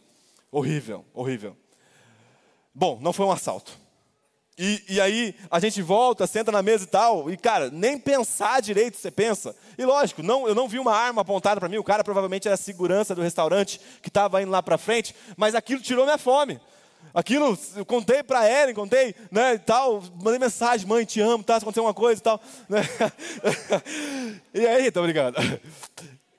[0.51, 1.57] Horrível, horrível.
[2.75, 3.82] Bom, não foi um assalto.
[4.57, 8.61] E, e, aí a gente volta, senta na mesa e tal, e cara, nem pensar
[8.61, 9.55] direito você pensa.
[9.77, 12.53] E lógico, não, eu não vi uma arma apontada para mim, o cara provavelmente era
[12.53, 16.61] a segurança do restaurante que estava indo lá para frente, mas aquilo tirou minha fome.
[17.13, 21.59] Aquilo, eu contei para ela, contei, né, e tal, mandei mensagem, mãe, te amo, tá,
[21.59, 22.41] se acontecer uma coisa e tal.
[22.69, 22.81] Né?
[24.53, 25.35] e aí, tá obrigado.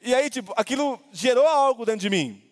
[0.02, 2.43] E aí, tipo, aquilo gerou algo dentro de mim.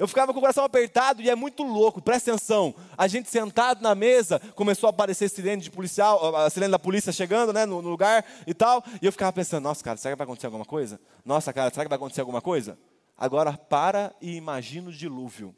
[0.00, 2.74] Eu ficava com o coração apertado e é muito louco, presta atenção.
[2.96, 7.12] A gente sentado na mesa, começou a aparecer sirene de policial, a sirene da polícia
[7.12, 8.82] chegando né, no, no lugar e tal.
[9.02, 10.98] E eu ficava pensando, nossa, cara, será que vai acontecer alguma coisa?
[11.22, 12.78] Nossa, cara, será que vai acontecer alguma coisa?
[13.14, 15.54] Agora para e imagina o dilúvio.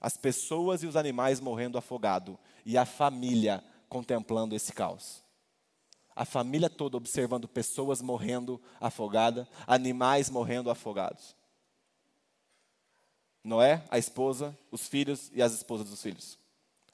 [0.00, 2.38] As pessoas e os animais morrendo afogado.
[2.64, 5.24] E a família contemplando esse caos.
[6.14, 11.34] A família toda observando pessoas morrendo afogadas, animais morrendo afogados.
[13.46, 16.36] Noé, a esposa, os filhos e as esposas dos filhos,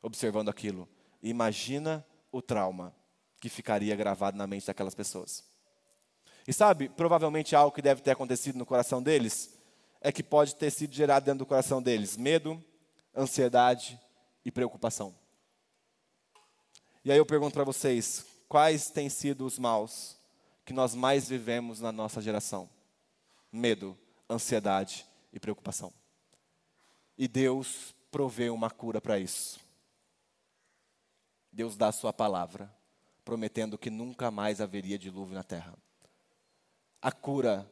[0.02, 0.86] observando aquilo.
[1.22, 2.94] Imagina o trauma
[3.40, 5.42] que ficaria gravado na mente daquelas pessoas.
[6.46, 9.58] E sabe, provavelmente algo que deve ter acontecido no coração deles
[9.98, 12.62] é que pode ter sido gerado dentro do coração deles medo,
[13.16, 13.98] ansiedade
[14.44, 15.14] e preocupação.
[17.02, 20.18] E aí eu pergunto para vocês, quais têm sido os maus
[20.66, 22.68] que nós mais vivemos na nossa geração?
[23.50, 23.96] Medo,
[24.28, 26.01] ansiedade e preocupação.
[27.16, 29.60] E Deus provê uma cura para isso.
[31.50, 32.72] Deus dá a sua palavra,
[33.24, 35.74] prometendo que nunca mais haveria dilúvio na terra.
[37.00, 37.70] A cura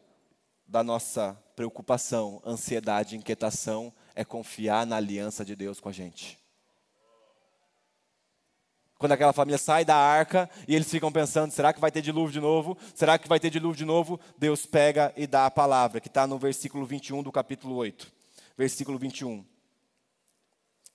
[0.66, 6.38] da nossa preocupação, ansiedade, inquietação é confiar na aliança de Deus com a gente.
[8.98, 12.32] Quando aquela família sai da arca e eles ficam pensando: será que vai ter dilúvio
[12.32, 12.76] de novo?
[12.94, 14.20] Será que vai ter dilúvio de novo?
[14.36, 18.19] Deus pega e dá a palavra, que está no versículo 21 do capítulo 8.
[18.60, 19.42] Versículo 21.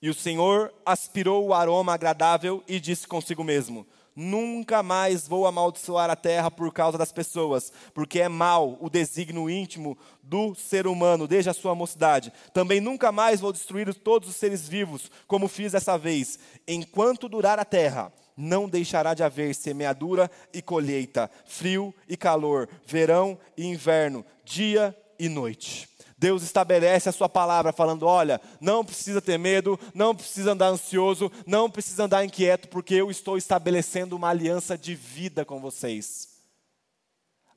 [0.00, 6.08] E o Senhor aspirou o aroma agradável e disse consigo mesmo: Nunca mais vou amaldiçoar
[6.08, 11.26] a terra por causa das pessoas, porque é mal o desígnio íntimo do ser humano
[11.26, 12.32] desde a sua mocidade.
[12.54, 16.38] Também nunca mais vou destruir todos os seres vivos, como fiz dessa vez.
[16.68, 23.36] Enquanto durar a terra, não deixará de haver semeadura e colheita, frio e calor, verão
[23.56, 25.95] e inverno, dia e noite.
[26.18, 31.30] Deus estabelece a sua palavra falando: olha, não precisa ter medo, não precisa andar ansioso,
[31.46, 36.36] não precisa andar inquieto, porque eu estou estabelecendo uma aliança de vida com vocês.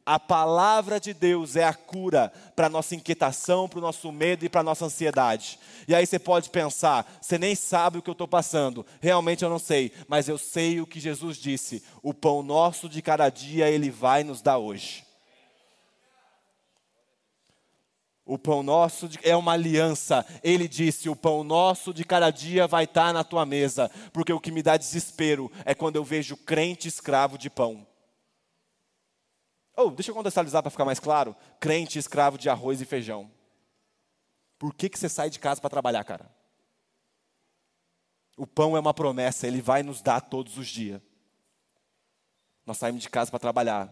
[0.06, 4.44] A palavra de Deus é a cura para a nossa inquietação, para o nosso medo
[4.44, 5.60] e para a nossa ansiedade.
[5.88, 8.86] E aí você pode pensar: você nem sabe o que eu estou passando.
[9.00, 13.02] Realmente eu não sei, mas eu sei o que Jesus disse: o pão nosso de
[13.02, 15.09] cada dia Ele vai nos dar hoje.
[18.30, 20.24] O pão nosso é uma aliança.
[20.44, 23.90] Ele disse: O pão nosso de cada dia vai estar na tua mesa.
[24.14, 27.88] Porque o que me dá desespero é quando eu vejo crente escravo de pão.
[29.76, 31.36] Oh, deixa eu contextualizar para ficar mais claro.
[31.60, 33.32] Crente escravo de arroz e feijão.
[34.60, 36.30] Por que, que você sai de casa para trabalhar, cara?
[38.38, 41.02] O pão é uma promessa, ele vai nos dar todos os dias.
[42.64, 43.92] Nós saímos de casa para trabalhar,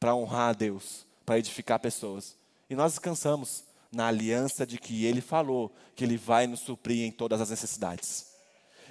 [0.00, 2.37] para honrar a Deus, para edificar pessoas.
[2.68, 7.10] E nós descansamos na aliança de que Ele falou que Ele vai nos suprir em
[7.10, 8.28] todas as necessidades.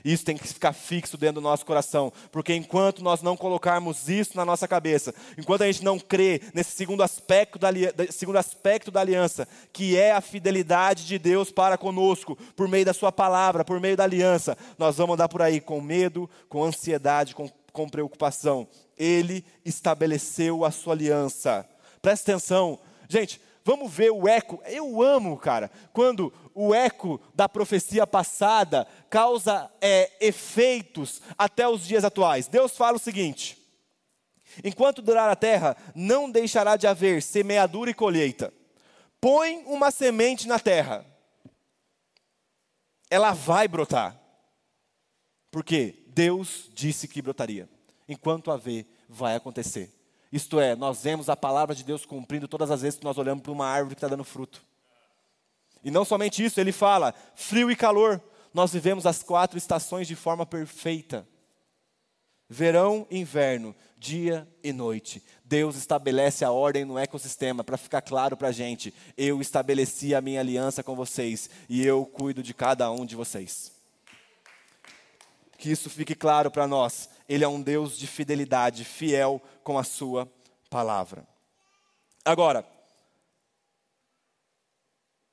[0.04, 4.38] Isso tem que ficar fixo dentro do nosso coração, porque enquanto nós não colocarmos isso
[4.38, 7.70] na nossa cabeça, enquanto a gente não crê nesse segundo aspecto da,
[8.10, 12.94] segundo aspecto da aliança, que é a fidelidade de Deus para conosco, por meio da
[12.94, 17.36] Sua palavra, por meio da aliança, nós vamos andar por aí com medo, com ansiedade,
[17.36, 18.68] com, com preocupação.
[18.98, 21.68] Ele estabeleceu a Sua aliança.
[22.02, 24.62] Presta atenção, gente, Vamos ver o eco.
[24.66, 32.06] Eu amo, cara, quando o eco da profecia passada causa é, efeitos até os dias
[32.06, 32.48] atuais.
[32.48, 33.58] Deus fala o seguinte:
[34.64, 38.54] Enquanto durar a terra, não deixará de haver semeadura e colheita.
[39.20, 41.06] Põe uma semente na terra,
[43.10, 44.18] ela vai brotar.
[45.52, 47.68] Porque Deus disse que brotaria.
[48.08, 49.97] Enquanto haver, vai acontecer.
[50.32, 53.42] Isto é, nós vemos a palavra de Deus cumprindo todas as vezes que nós olhamos
[53.42, 54.62] para uma árvore que está dando fruto.
[55.84, 58.22] E não somente isso, ele fala: frio e calor.
[58.54, 61.28] Nós vivemos as quatro estações de forma perfeita:
[62.50, 65.24] verão inverno, dia e noite.
[65.46, 70.22] Deus estabelece a ordem no ecossistema para ficar claro para a gente: eu estabeleci a
[70.22, 73.72] minha aliança com vocês e eu cuido de cada um de vocês.
[75.58, 77.10] Que isso fique claro para nós.
[77.28, 80.32] Ele é um Deus de fidelidade, fiel com a sua
[80.70, 81.28] palavra.
[82.24, 82.66] Agora,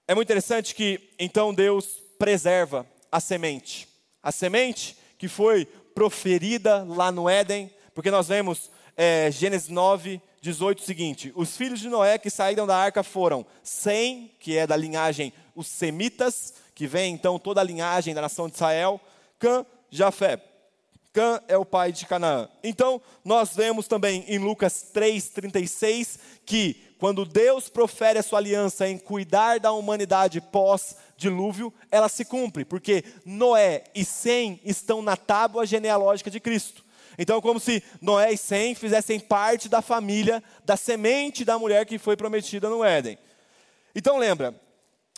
[0.06, 3.88] é muito interessante que então Deus preserva a semente.
[4.22, 10.78] A semente que foi proferida lá no Éden, porque nós vemos é, Gênesis 9, 18
[10.78, 14.76] o seguinte: Os filhos de Noé que saíram da arca foram Sem, que é da
[14.76, 19.00] linhagem os semitas, que vem então toda a linhagem da nação de Israel,
[19.38, 20.53] Cã, Jafé.
[21.14, 22.48] Cã é o pai de Canaã.
[22.60, 28.98] Então, nós vemos também em Lucas 3,36 que quando Deus profere a sua aliança em
[28.98, 36.28] cuidar da humanidade pós-dilúvio, ela se cumpre, porque Noé e Sem estão na tábua genealógica
[36.28, 36.84] de Cristo.
[37.16, 41.86] Então, é como se Noé e Sem fizessem parte da família, da semente da mulher
[41.86, 43.16] que foi prometida no Éden.
[43.94, 44.52] Então, lembra,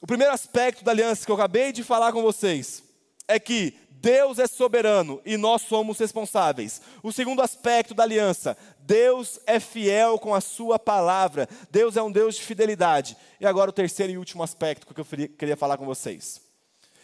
[0.03, 2.83] o primeiro aspecto da aliança que eu acabei de falar com vocês
[3.29, 3.75] é que
[4.07, 6.81] Deus é soberano e nós somos responsáveis.
[7.03, 11.49] O segundo aspecto da aliança, Deus é fiel com a sua palavra.
[11.72, 13.16] Deus é um Deus de fidelidade.
[13.41, 16.41] E agora o terceiro e último aspecto que eu queria falar com vocês.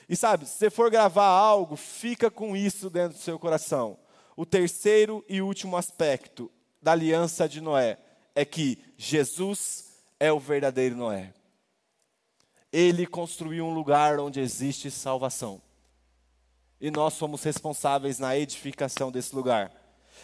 [0.08, 3.98] E sabe, se você for gravar algo, fica com isso dentro do seu coração.
[4.36, 7.98] O terceiro e último aspecto da aliança de Noé
[8.32, 9.86] é que Jesus
[10.20, 11.34] é o verdadeiro Noé.
[12.72, 15.60] Ele construiu um lugar onde existe salvação
[16.82, 19.70] e nós somos responsáveis na edificação desse lugar.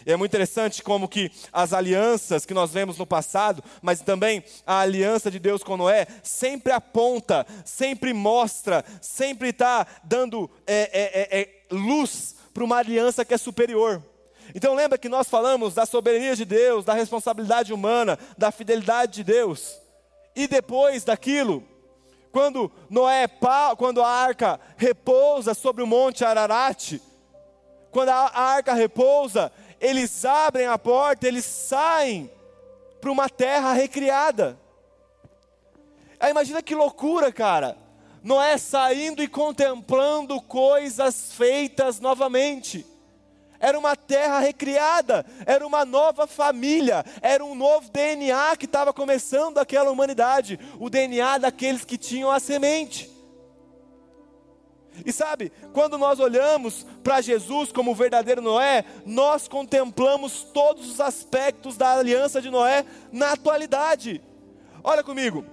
[0.05, 4.43] E é muito interessante como que as alianças que nós vemos no passado, mas também
[4.67, 11.39] a aliança de Deus com Noé, sempre aponta, sempre mostra, sempre está dando é, é,
[11.39, 14.03] é, é luz para uma aliança que é superior.
[14.53, 19.23] Então lembra que nós falamos da soberania de Deus, da responsabilidade humana, da fidelidade de
[19.23, 19.79] Deus.
[20.35, 21.63] E depois daquilo,
[22.31, 23.27] quando Noé,
[23.77, 26.99] quando a arca repousa sobre o monte Ararat,
[27.91, 32.29] quando a arca repousa, eles abrem a porta, eles saem
[33.01, 34.59] para uma terra recriada.
[36.19, 37.77] Aí imagina que loucura, cara.
[38.21, 42.85] Noé saindo e contemplando coisas feitas novamente.
[43.59, 49.57] Era uma terra recriada, era uma nova família, era um novo DNA que estava começando
[49.57, 53.09] aquela humanidade, o DNA daqueles que tinham a semente.
[55.05, 60.99] E sabe, quando nós olhamos para Jesus como o verdadeiro Noé, nós contemplamos todos os
[60.99, 64.21] aspectos da aliança de Noé na atualidade.
[64.83, 65.45] Olha comigo,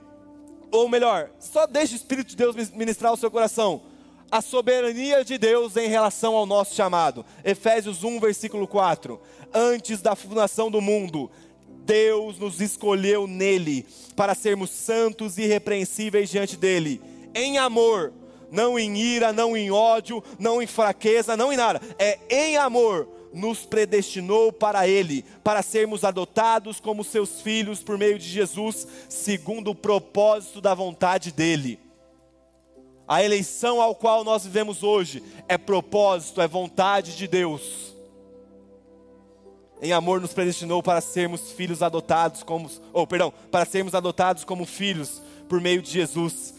[0.71, 3.83] ou melhor, só deixe o Espírito de Deus ministrar o seu coração.
[4.31, 7.25] A soberania de Deus em relação ao nosso chamado.
[7.45, 9.21] Efésios 1, versículo 4.
[9.55, 11.31] Antes da fundação do mundo,
[11.69, 17.01] Deus nos escolheu nele para sermos santos e irrepreensíveis diante dele,
[17.35, 18.13] em amor
[18.51, 21.81] não em ira, não em ódio, não em fraqueza, não em nada.
[21.99, 28.19] É em amor nos predestinou para Ele, para sermos adotados como seus filhos por meio
[28.19, 31.86] de Jesus, segundo o propósito da vontade dEle.
[33.07, 37.95] A eleição ao qual nós vivemos hoje é propósito, é vontade de Deus.
[39.81, 44.65] Em amor nos predestinou para sermos filhos adotados como, ou perdão, para sermos adotados como
[44.65, 46.57] filhos por meio de Jesus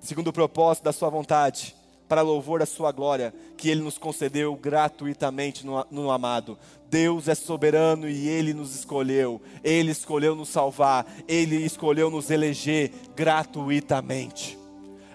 [0.00, 1.74] segundo o propósito da Sua vontade,
[2.10, 6.58] para louvor da Sua glória, que Ele nos concedeu gratuitamente no, no amado.
[6.88, 12.90] Deus é soberano e Ele nos escolheu, Ele escolheu nos salvar, Ele escolheu nos eleger
[13.14, 14.58] gratuitamente.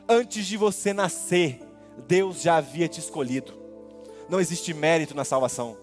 [0.07, 1.59] Antes de você nascer,
[2.07, 3.53] Deus já havia te escolhido.
[4.29, 5.77] Não existe mérito na salvação,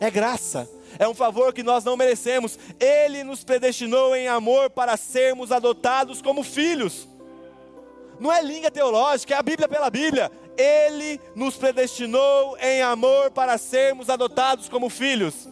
[0.00, 0.70] é graça,
[1.00, 2.56] é um favor que nós não merecemos.
[2.78, 7.07] Ele nos predestinou em amor para sermos adotados como filhos.
[8.18, 10.30] Não é língua teológica, é a Bíblia pela Bíblia.
[10.56, 15.48] Ele nos predestinou em amor para sermos adotados como filhos.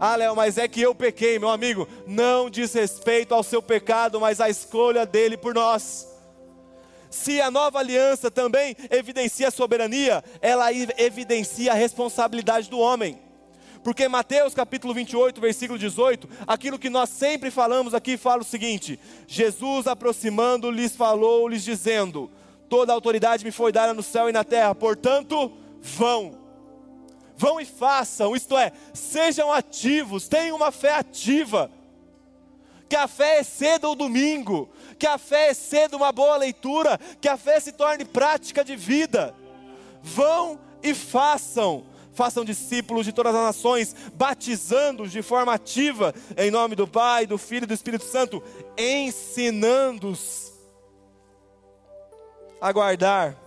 [0.00, 1.88] Ah, Léo, mas é que eu pequei, meu amigo.
[2.06, 6.06] Não diz respeito ao seu pecado, mas à escolha dele por nós.
[7.10, 13.18] Se a nova aliança também evidencia a soberania, ela evidencia a responsabilidade do homem.
[13.88, 19.00] Porque Mateus capítulo 28, versículo 18, aquilo que nós sempre falamos aqui, fala o seguinte:
[19.26, 22.30] Jesus aproximando lhes falou, lhes dizendo:
[22.68, 26.38] Toda autoridade me foi dada no céu e na terra, portanto, vão.
[27.34, 31.70] Vão e façam, isto é, sejam ativos, tenham uma fé ativa.
[32.90, 34.68] Que a fé exceda o domingo,
[34.98, 39.34] que a fé exceda uma boa leitura, que a fé se torne prática de vida.
[40.02, 41.86] Vão e façam
[42.18, 47.38] façam discípulos de todas as nações, batizando-os de forma ativa, em nome do Pai, do
[47.38, 48.42] Filho e do Espírito Santo,
[48.76, 50.52] ensinando-os
[52.60, 53.40] a guardar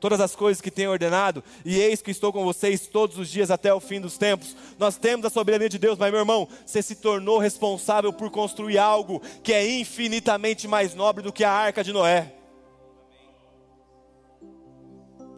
[0.00, 3.48] todas as coisas que tenho ordenado, e eis que estou com vocês todos os dias
[3.48, 4.56] até o fim dos tempos.
[4.76, 8.78] Nós temos a soberania de Deus, mas meu irmão, você se tornou responsável por construir
[8.78, 12.34] algo que é infinitamente mais nobre do que a arca de Noé.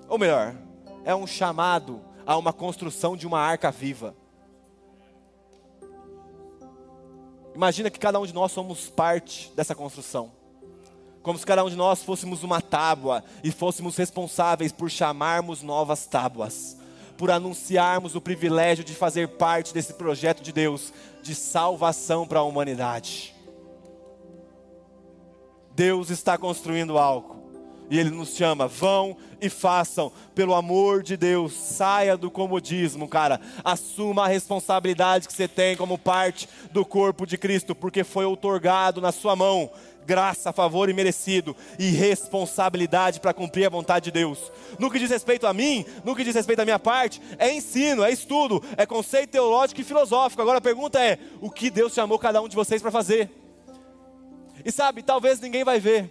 [0.08, 0.67] Ou melhor,
[1.04, 4.14] é um chamado a uma construção de uma arca viva.
[7.54, 10.30] Imagina que cada um de nós somos parte dessa construção.
[11.22, 16.06] Como se cada um de nós fôssemos uma tábua e fôssemos responsáveis por chamarmos novas
[16.06, 16.76] tábuas,
[17.16, 20.92] por anunciarmos o privilégio de fazer parte desse projeto de Deus
[21.22, 23.34] de salvação para a humanidade.
[25.74, 27.37] Deus está construindo algo.
[27.90, 33.40] E Ele nos chama, vão e façam, pelo amor de Deus, saia do comodismo, cara.
[33.64, 39.00] Assuma a responsabilidade que você tem como parte do corpo de Cristo, porque foi outorgado
[39.00, 39.70] na sua mão
[40.08, 44.50] graça, favor e merecido, e responsabilidade para cumprir a vontade de Deus.
[44.78, 48.02] No que diz respeito a mim, no que diz respeito à minha parte, é ensino,
[48.02, 50.40] é estudo, é conceito teológico e filosófico.
[50.40, 53.30] Agora a pergunta é: o que Deus chamou cada um de vocês para fazer?
[54.64, 56.10] E sabe, talvez ninguém vai ver,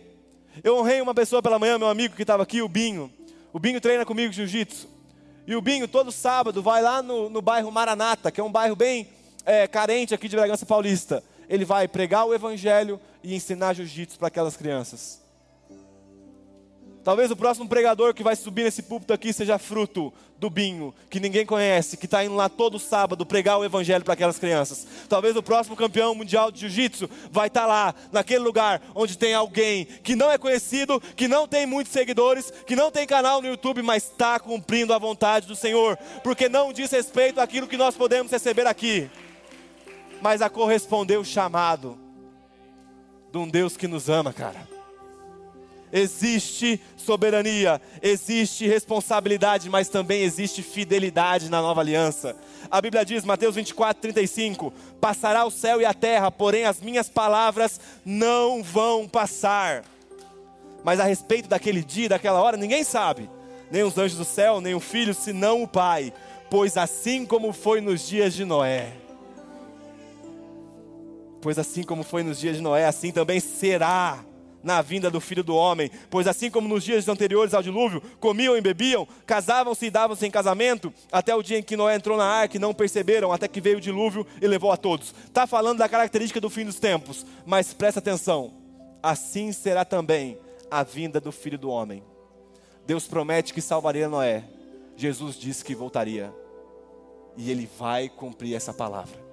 [0.64, 3.12] eu honrei uma pessoa pela manhã, meu amigo que estava aqui, o Binho.
[3.54, 4.88] O Binho treina comigo jiu-jitsu.
[5.46, 8.76] E o Binho, todo sábado, vai lá no, no bairro Maranata, que é um bairro
[8.76, 9.08] bem
[9.46, 11.24] é, carente aqui de Bragança Paulista.
[11.50, 15.22] Ele vai pregar o evangelho e ensinar jiu-jitsu para aquelas crianças.
[17.08, 21.22] Talvez o próximo pregador que vai subir nesse púlpito aqui seja fruto do Binho, que
[21.22, 24.86] ninguém conhece, que está indo lá todo sábado pregar o evangelho para aquelas crianças.
[25.08, 29.34] Talvez o próximo campeão mundial de jiu-jitsu vai estar tá lá, naquele lugar onde tem
[29.34, 33.48] alguém que não é conhecido, que não tem muitos seguidores, que não tem canal no
[33.48, 37.96] YouTube, mas está cumprindo a vontade do Senhor, porque não diz respeito àquilo que nós
[37.96, 39.10] podemos receber aqui,
[40.22, 41.98] mas a corresponder o chamado
[43.32, 44.76] de um Deus que nos ama, cara
[45.92, 52.36] existe soberania, existe responsabilidade, mas também existe fidelidade na nova aliança.
[52.70, 57.10] A Bíblia diz, Mateus 24, 35: Passará o céu e a terra, porém as minhas
[57.10, 59.84] palavras não vão passar.
[60.84, 63.30] Mas a respeito daquele dia, daquela hora, ninguém sabe,
[63.72, 66.14] nem os anjos do céu, nem o filho, senão o Pai,
[66.50, 68.94] pois assim como foi nos dias de Noé.
[71.42, 74.24] Pois assim como foi nos dias de Noé, assim também será
[74.64, 75.90] na vinda do filho do homem.
[76.10, 80.32] Pois assim como nos dias anteriores ao dilúvio, comiam e bebiam, casavam-se e davam-se em
[80.32, 83.62] casamento, até o dia em que Noé entrou na arca e não perceberam, até que
[83.62, 85.14] veio o dilúvio e levou a todos.
[85.26, 88.52] Está falando da característica do fim dos tempos, mas presta atenção:
[89.02, 90.38] assim será também
[90.70, 92.04] a vinda do filho do homem.
[92.86, 94.46] Deus promete que salvaria Noé.
[94.96, 96.34] Jesus disse que voltaria.
[97.36, 99.27] E ele vai cumprir essa palavra.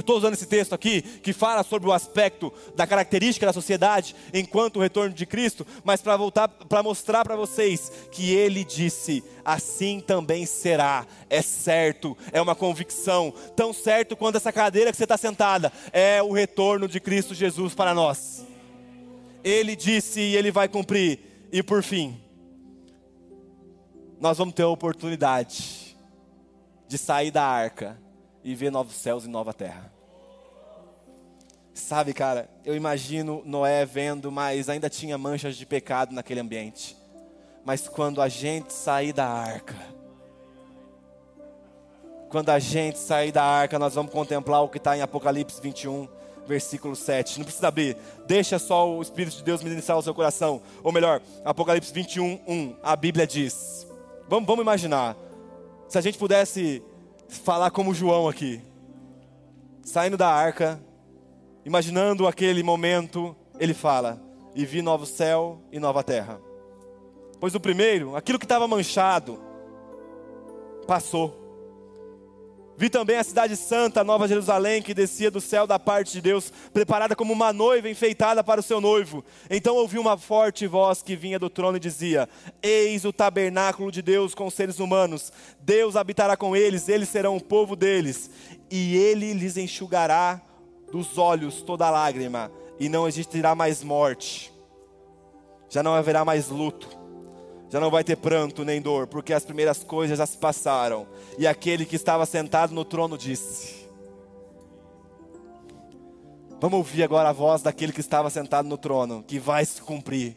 [0.00, 4.16] Eu estou usando esse texto aqui que fala sobre o aspecto da característica da sociedade
[4.32, 9.22] enquanto o retorno de Cristo, mas para voltar para mostrar para vocês que ele disse:
[9.44, 11.06] assim também será.
[11.28, 16.22] É certo, é uma convicção, tão certo quanto essa cadeira que você está sentada, é
[16.22, 18.42] o retorno de Cristo Jesus para nós.
[19.44, 21.18] Ele disse e ele vai cumprir.
[21.52, 22.18] E por fim,
[24.18, 25.94] nós vamos ter a oportunidade
[26.88, 27.98] de sair da arca
[28.42, 29.92] e ver novos céus e nova terra.
[31.72, 36.96] Sabe, cara, eu imagino Noé vendo, mas ainda tinha manchas de pecado naquele ambiente.
[37.64, 39.76] Mas quando a gente sair da arca,
[42.28, 46.08] quando a gente sair da arca, nós vamos contemplar o que está em Apocalipse 21,
[46.46, 47.38] versículo 7.
[47.38, 50.62] Não precisa abrir, deixa só o Espírito de Deus ministrar o seu coração.
[50.82, 53.86] Ou melhor, Apocalipse 21, 1, a Bíblia diz.
[54.28, 55.16] Vamos, vamos imaginar,
[55.88, 56.82] se a gente pudesse
[57.30, 58.60] falar como João aqui,
[59.82, 60.80] saindo da arca,
[61.64, 64.20] imaginando aquele momento, ele fala:
[64.54, 66.40] E vi novo céu e nova terra.
[67.38, 69.40] Pois o primeiro, aquilo que estava manchado,
[70.86, 71.39] passou.
[72.80, 76.50] Vi também a cidade santa, Nova Jerusalém, que descia do céu da parte de Deus,
[76.72, 79.22] preparada como uma noiva enfeitada para o seu noivo.
[79.50, 82.26] Então ouvi uma forte voz que vinha do trono e dizia:
[82.62, 85.30] Eis o tabernáculo de Deus com os seres humanos.
[85.60, 88.30] Deus habitará com eles, eles serão o povo deles,
[88.70, 90.40] e ele lhes enxugará
[90.90, 94.50] dos olhos toda lágrima, e não existirá mais morte.
[95.68, 96.99] Já não haverá mais luto
[97.70, 101.06] já não vai ter pranto nem dor, porque as primeiras coisas já se passaram.
[101.38, 103.88] E aquele que estava sentado no trono disse:
[106.60, 110.36] Vamos ouvir agora a voz daquele que estava sentado no trono, que vai se cumprir.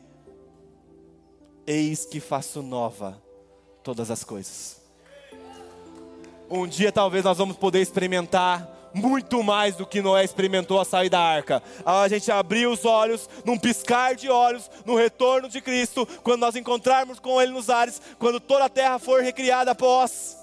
[1.65, 3.21] Eis que faço nova
[3.81, 4.81] todas as coisas.
[6.49, 11.09] Um dia talvez nós vamos poder experimentar muito mais do que Noé experimentou a sair
[11.09, 11.61] da arca.
[11.85, 16.55] A gente abrir os olhos, num piscar de olhos, no retorno de Cristo, quando nós
[16.55, 20.37] encontrarmos com Ele nos ares, quando toda a terra for recriada após,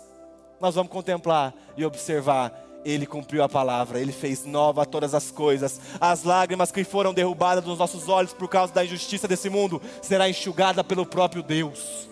[0.60, 2.52] nós vamos contemplar e observar.
[2.82, 5.78] Ele cumpriu a palavra, Ele fez nova todas as coisas.
[6.00, 10.28] As lágrimas que foram derrubadas dos nossos olhos por causa da injustiça desse mundo será
[10.28, 12.08] enxugada pelo próprio Deus.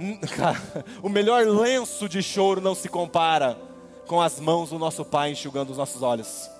[1.02, 3.56] o melhor lenço de choro não se compara
[4.06, 6.50] com as mãos do nosso Pai enxugando os nossos olhos.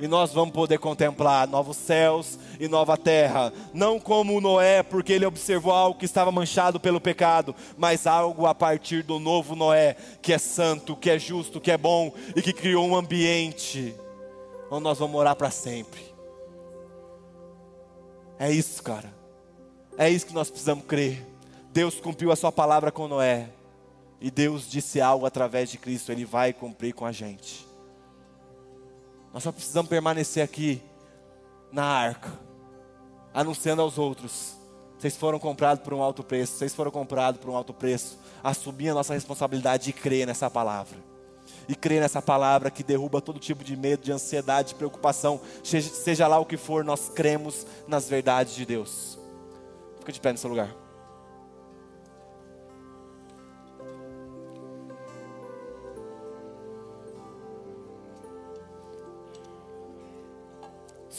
[0.00, 5.26] E nós vamos poder contemplar novos céus e nova terra, não como Noé, porque ele
[5.26, 10.32] observou algo que estava manchado pelo pecado, mas algo a partir do novo Noé, que
[10.32, 13.94] é santo, que é justo, que é bom e que criou um ambiente
[14.70, 16.02] onde nós vamos morar para sempre.
[18.38, 19.14] É isso, cara.
[19.96, 21.31] É isso que nós precisamos crer.
[21.72, 23.48] Deus cumpriu a sua palavra com Noé.
[24.20, 27.66] E Deus disse algo através de Cristo, Ele vai cumprir com a gente.
[29.32, 30.80] Nós só precisamos permanecer aqui
[31.72, 32.30] na arca,
[33.32, 34.54] anunciando aos outros.
[34.98, 38.18] Vocês foram comprados por um alto preço, vocês foram comprados por um alto preço.
[38.44, 40.98] Assumir a nossa responsabilidade de crer nessa palavra.
[41.68, 46.28] E crer nessa palavra que derruba todo tipo de medo, de ansiedade, de preocupação, seja
[46.28, 49.18] lá o que for, nós cremos nas verdades de Deus.
[49.98, 50.81] Fica de pé no seu lugar.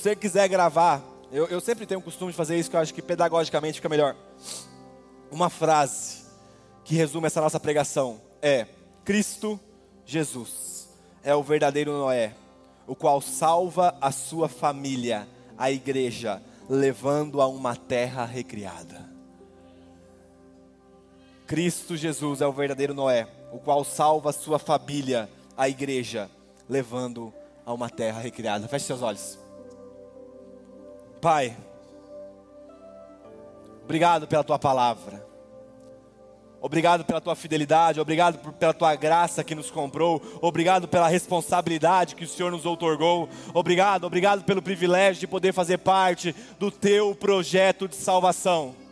[0.03, 1.01] Você quiser gravar,
[1.31, 3.87] eu, eu sempre tenho o costume de fazer isso, que eu acho que pedagogicamente fica
[3.87, 4.17] melhor.
[5.31, 6.25] Uma frase
[6.83, 8.67] que resume essa nossa pregação é:
[9.05, 9.57] Cristo
[10.05, 10.89] Jesus
[11.23, 12.35] é o verdadeiro Noé,
[12.85, 15.25] o qual salva a sua família,
[15.57, 19.09] a igreja, levando a uma terra recriada.
[21.47, 26.29] Cristo Jesus é o verdadeiro Noé, o qual salva a sua família, a igreja,
[26.67, 27.33] levando
[27.65, 28.67] a uma terra recriada.
[28.67, 29.42] Feche seus olhos.
[31.23, 31.55] Pai,
[33.81, 35.25] obrigado pela tua palavra.
[36.59, 42.25] Obrigado pela tua fidelidade, obrigado pela tua graça que nos comprou, obrigado pela responsabilidade que
[42.25, 47.87] o Senhor nos outorgou, obrigado, obrigado pelo privilégio de poder fazer parte do teu projeto
[47.87, 48.82] de salvação.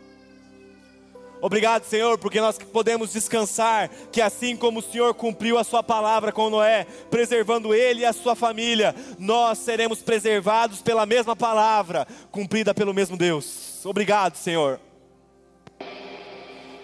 [1.42, 6.30] Obrigado, Senhor, porque nós podemos descansar que assim como o Senhor cumpriu a sua palavra
[6.30, 12.72] com Noé, preservando ele e a sua família, nós seremos preservados pela mesma palavra, cumprida
[12.72, 13.84] pelo mesmo Deus.
[13.84, 14.78] Obrigado, Senhor.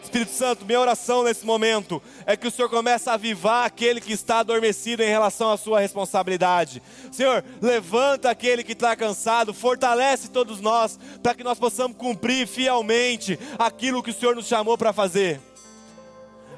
[0.08, 4.14] Espírito Santo, minha oração nesse momento é que o Senhor comece a avivar aquele que
[4.14, 6.82] está adormecido em relação à sua responsabilidade.
[7.12, 13.38] Senhor, levanta aquele que está cansado, fortalece todos nós, para que nós possamos cumprir fielmente
[13.58, 15.42] aquilo que o Senhor nos chamou para fazer.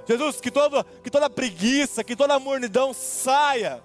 [0.07, 3.83] Jesus, que, todo, que toda preguiça, que toda mornidão saia,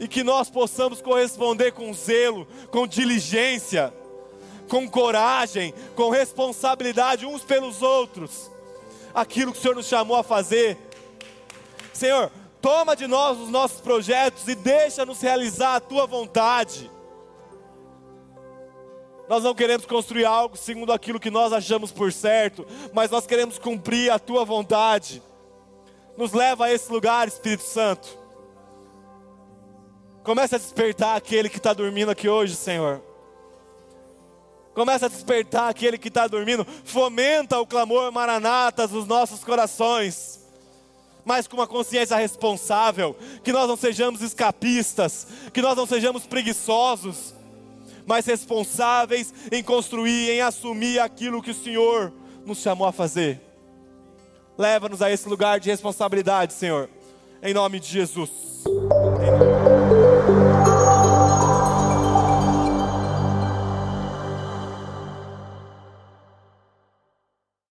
[0.00, 3.92] e que nós possamos corresponder com zelo, com diligência
[4.68, 8.50] com coragem, com responsabilidade uns pelos outros,
[9.14, 10.76] aquilo que o Senhor nos chamou a fazer.
[11.92, 16.90] Senhor, toma de nós os nossos projetos e deixa-nos realizar a tua vontade.
[19.28, 23.58] Nós não queremos construir algo segundo aquilo que nós achamos por certo, mas nós queremos
[23.58, 25.22] cumprir a tua vontade.
[26.16, 28.18] Nos leva a esse lugar, Espírito Santo.
[30.24, 33.02] Comece a despertar aquele que está dormindo aqui hoje, Senhor.
[34.78, 36.64] Começa a despertar aquele que está dormindo.
[36.84, 40.38] Fomenta o clamor maranatas nos nossos corações.
[41.24, 43.16] Mas com uma consciência responsável.
[43.42, 45.26] Que nós não sejamos escapistas.
[45.52, 47.34] Que nós não sejamos preguiçosos.
[48.06, 52.12] Mas responsáveis em construir, em assumir aquilo que o Senhor
[52.46, 53.40] nos chamou a fazer.
[54.56, 56.88] Leva-nos a esse lugar de responsabilidade, Senhor.
[57.42, 58.30] Em nome de Jesus.
[58.64, 59.67] Nome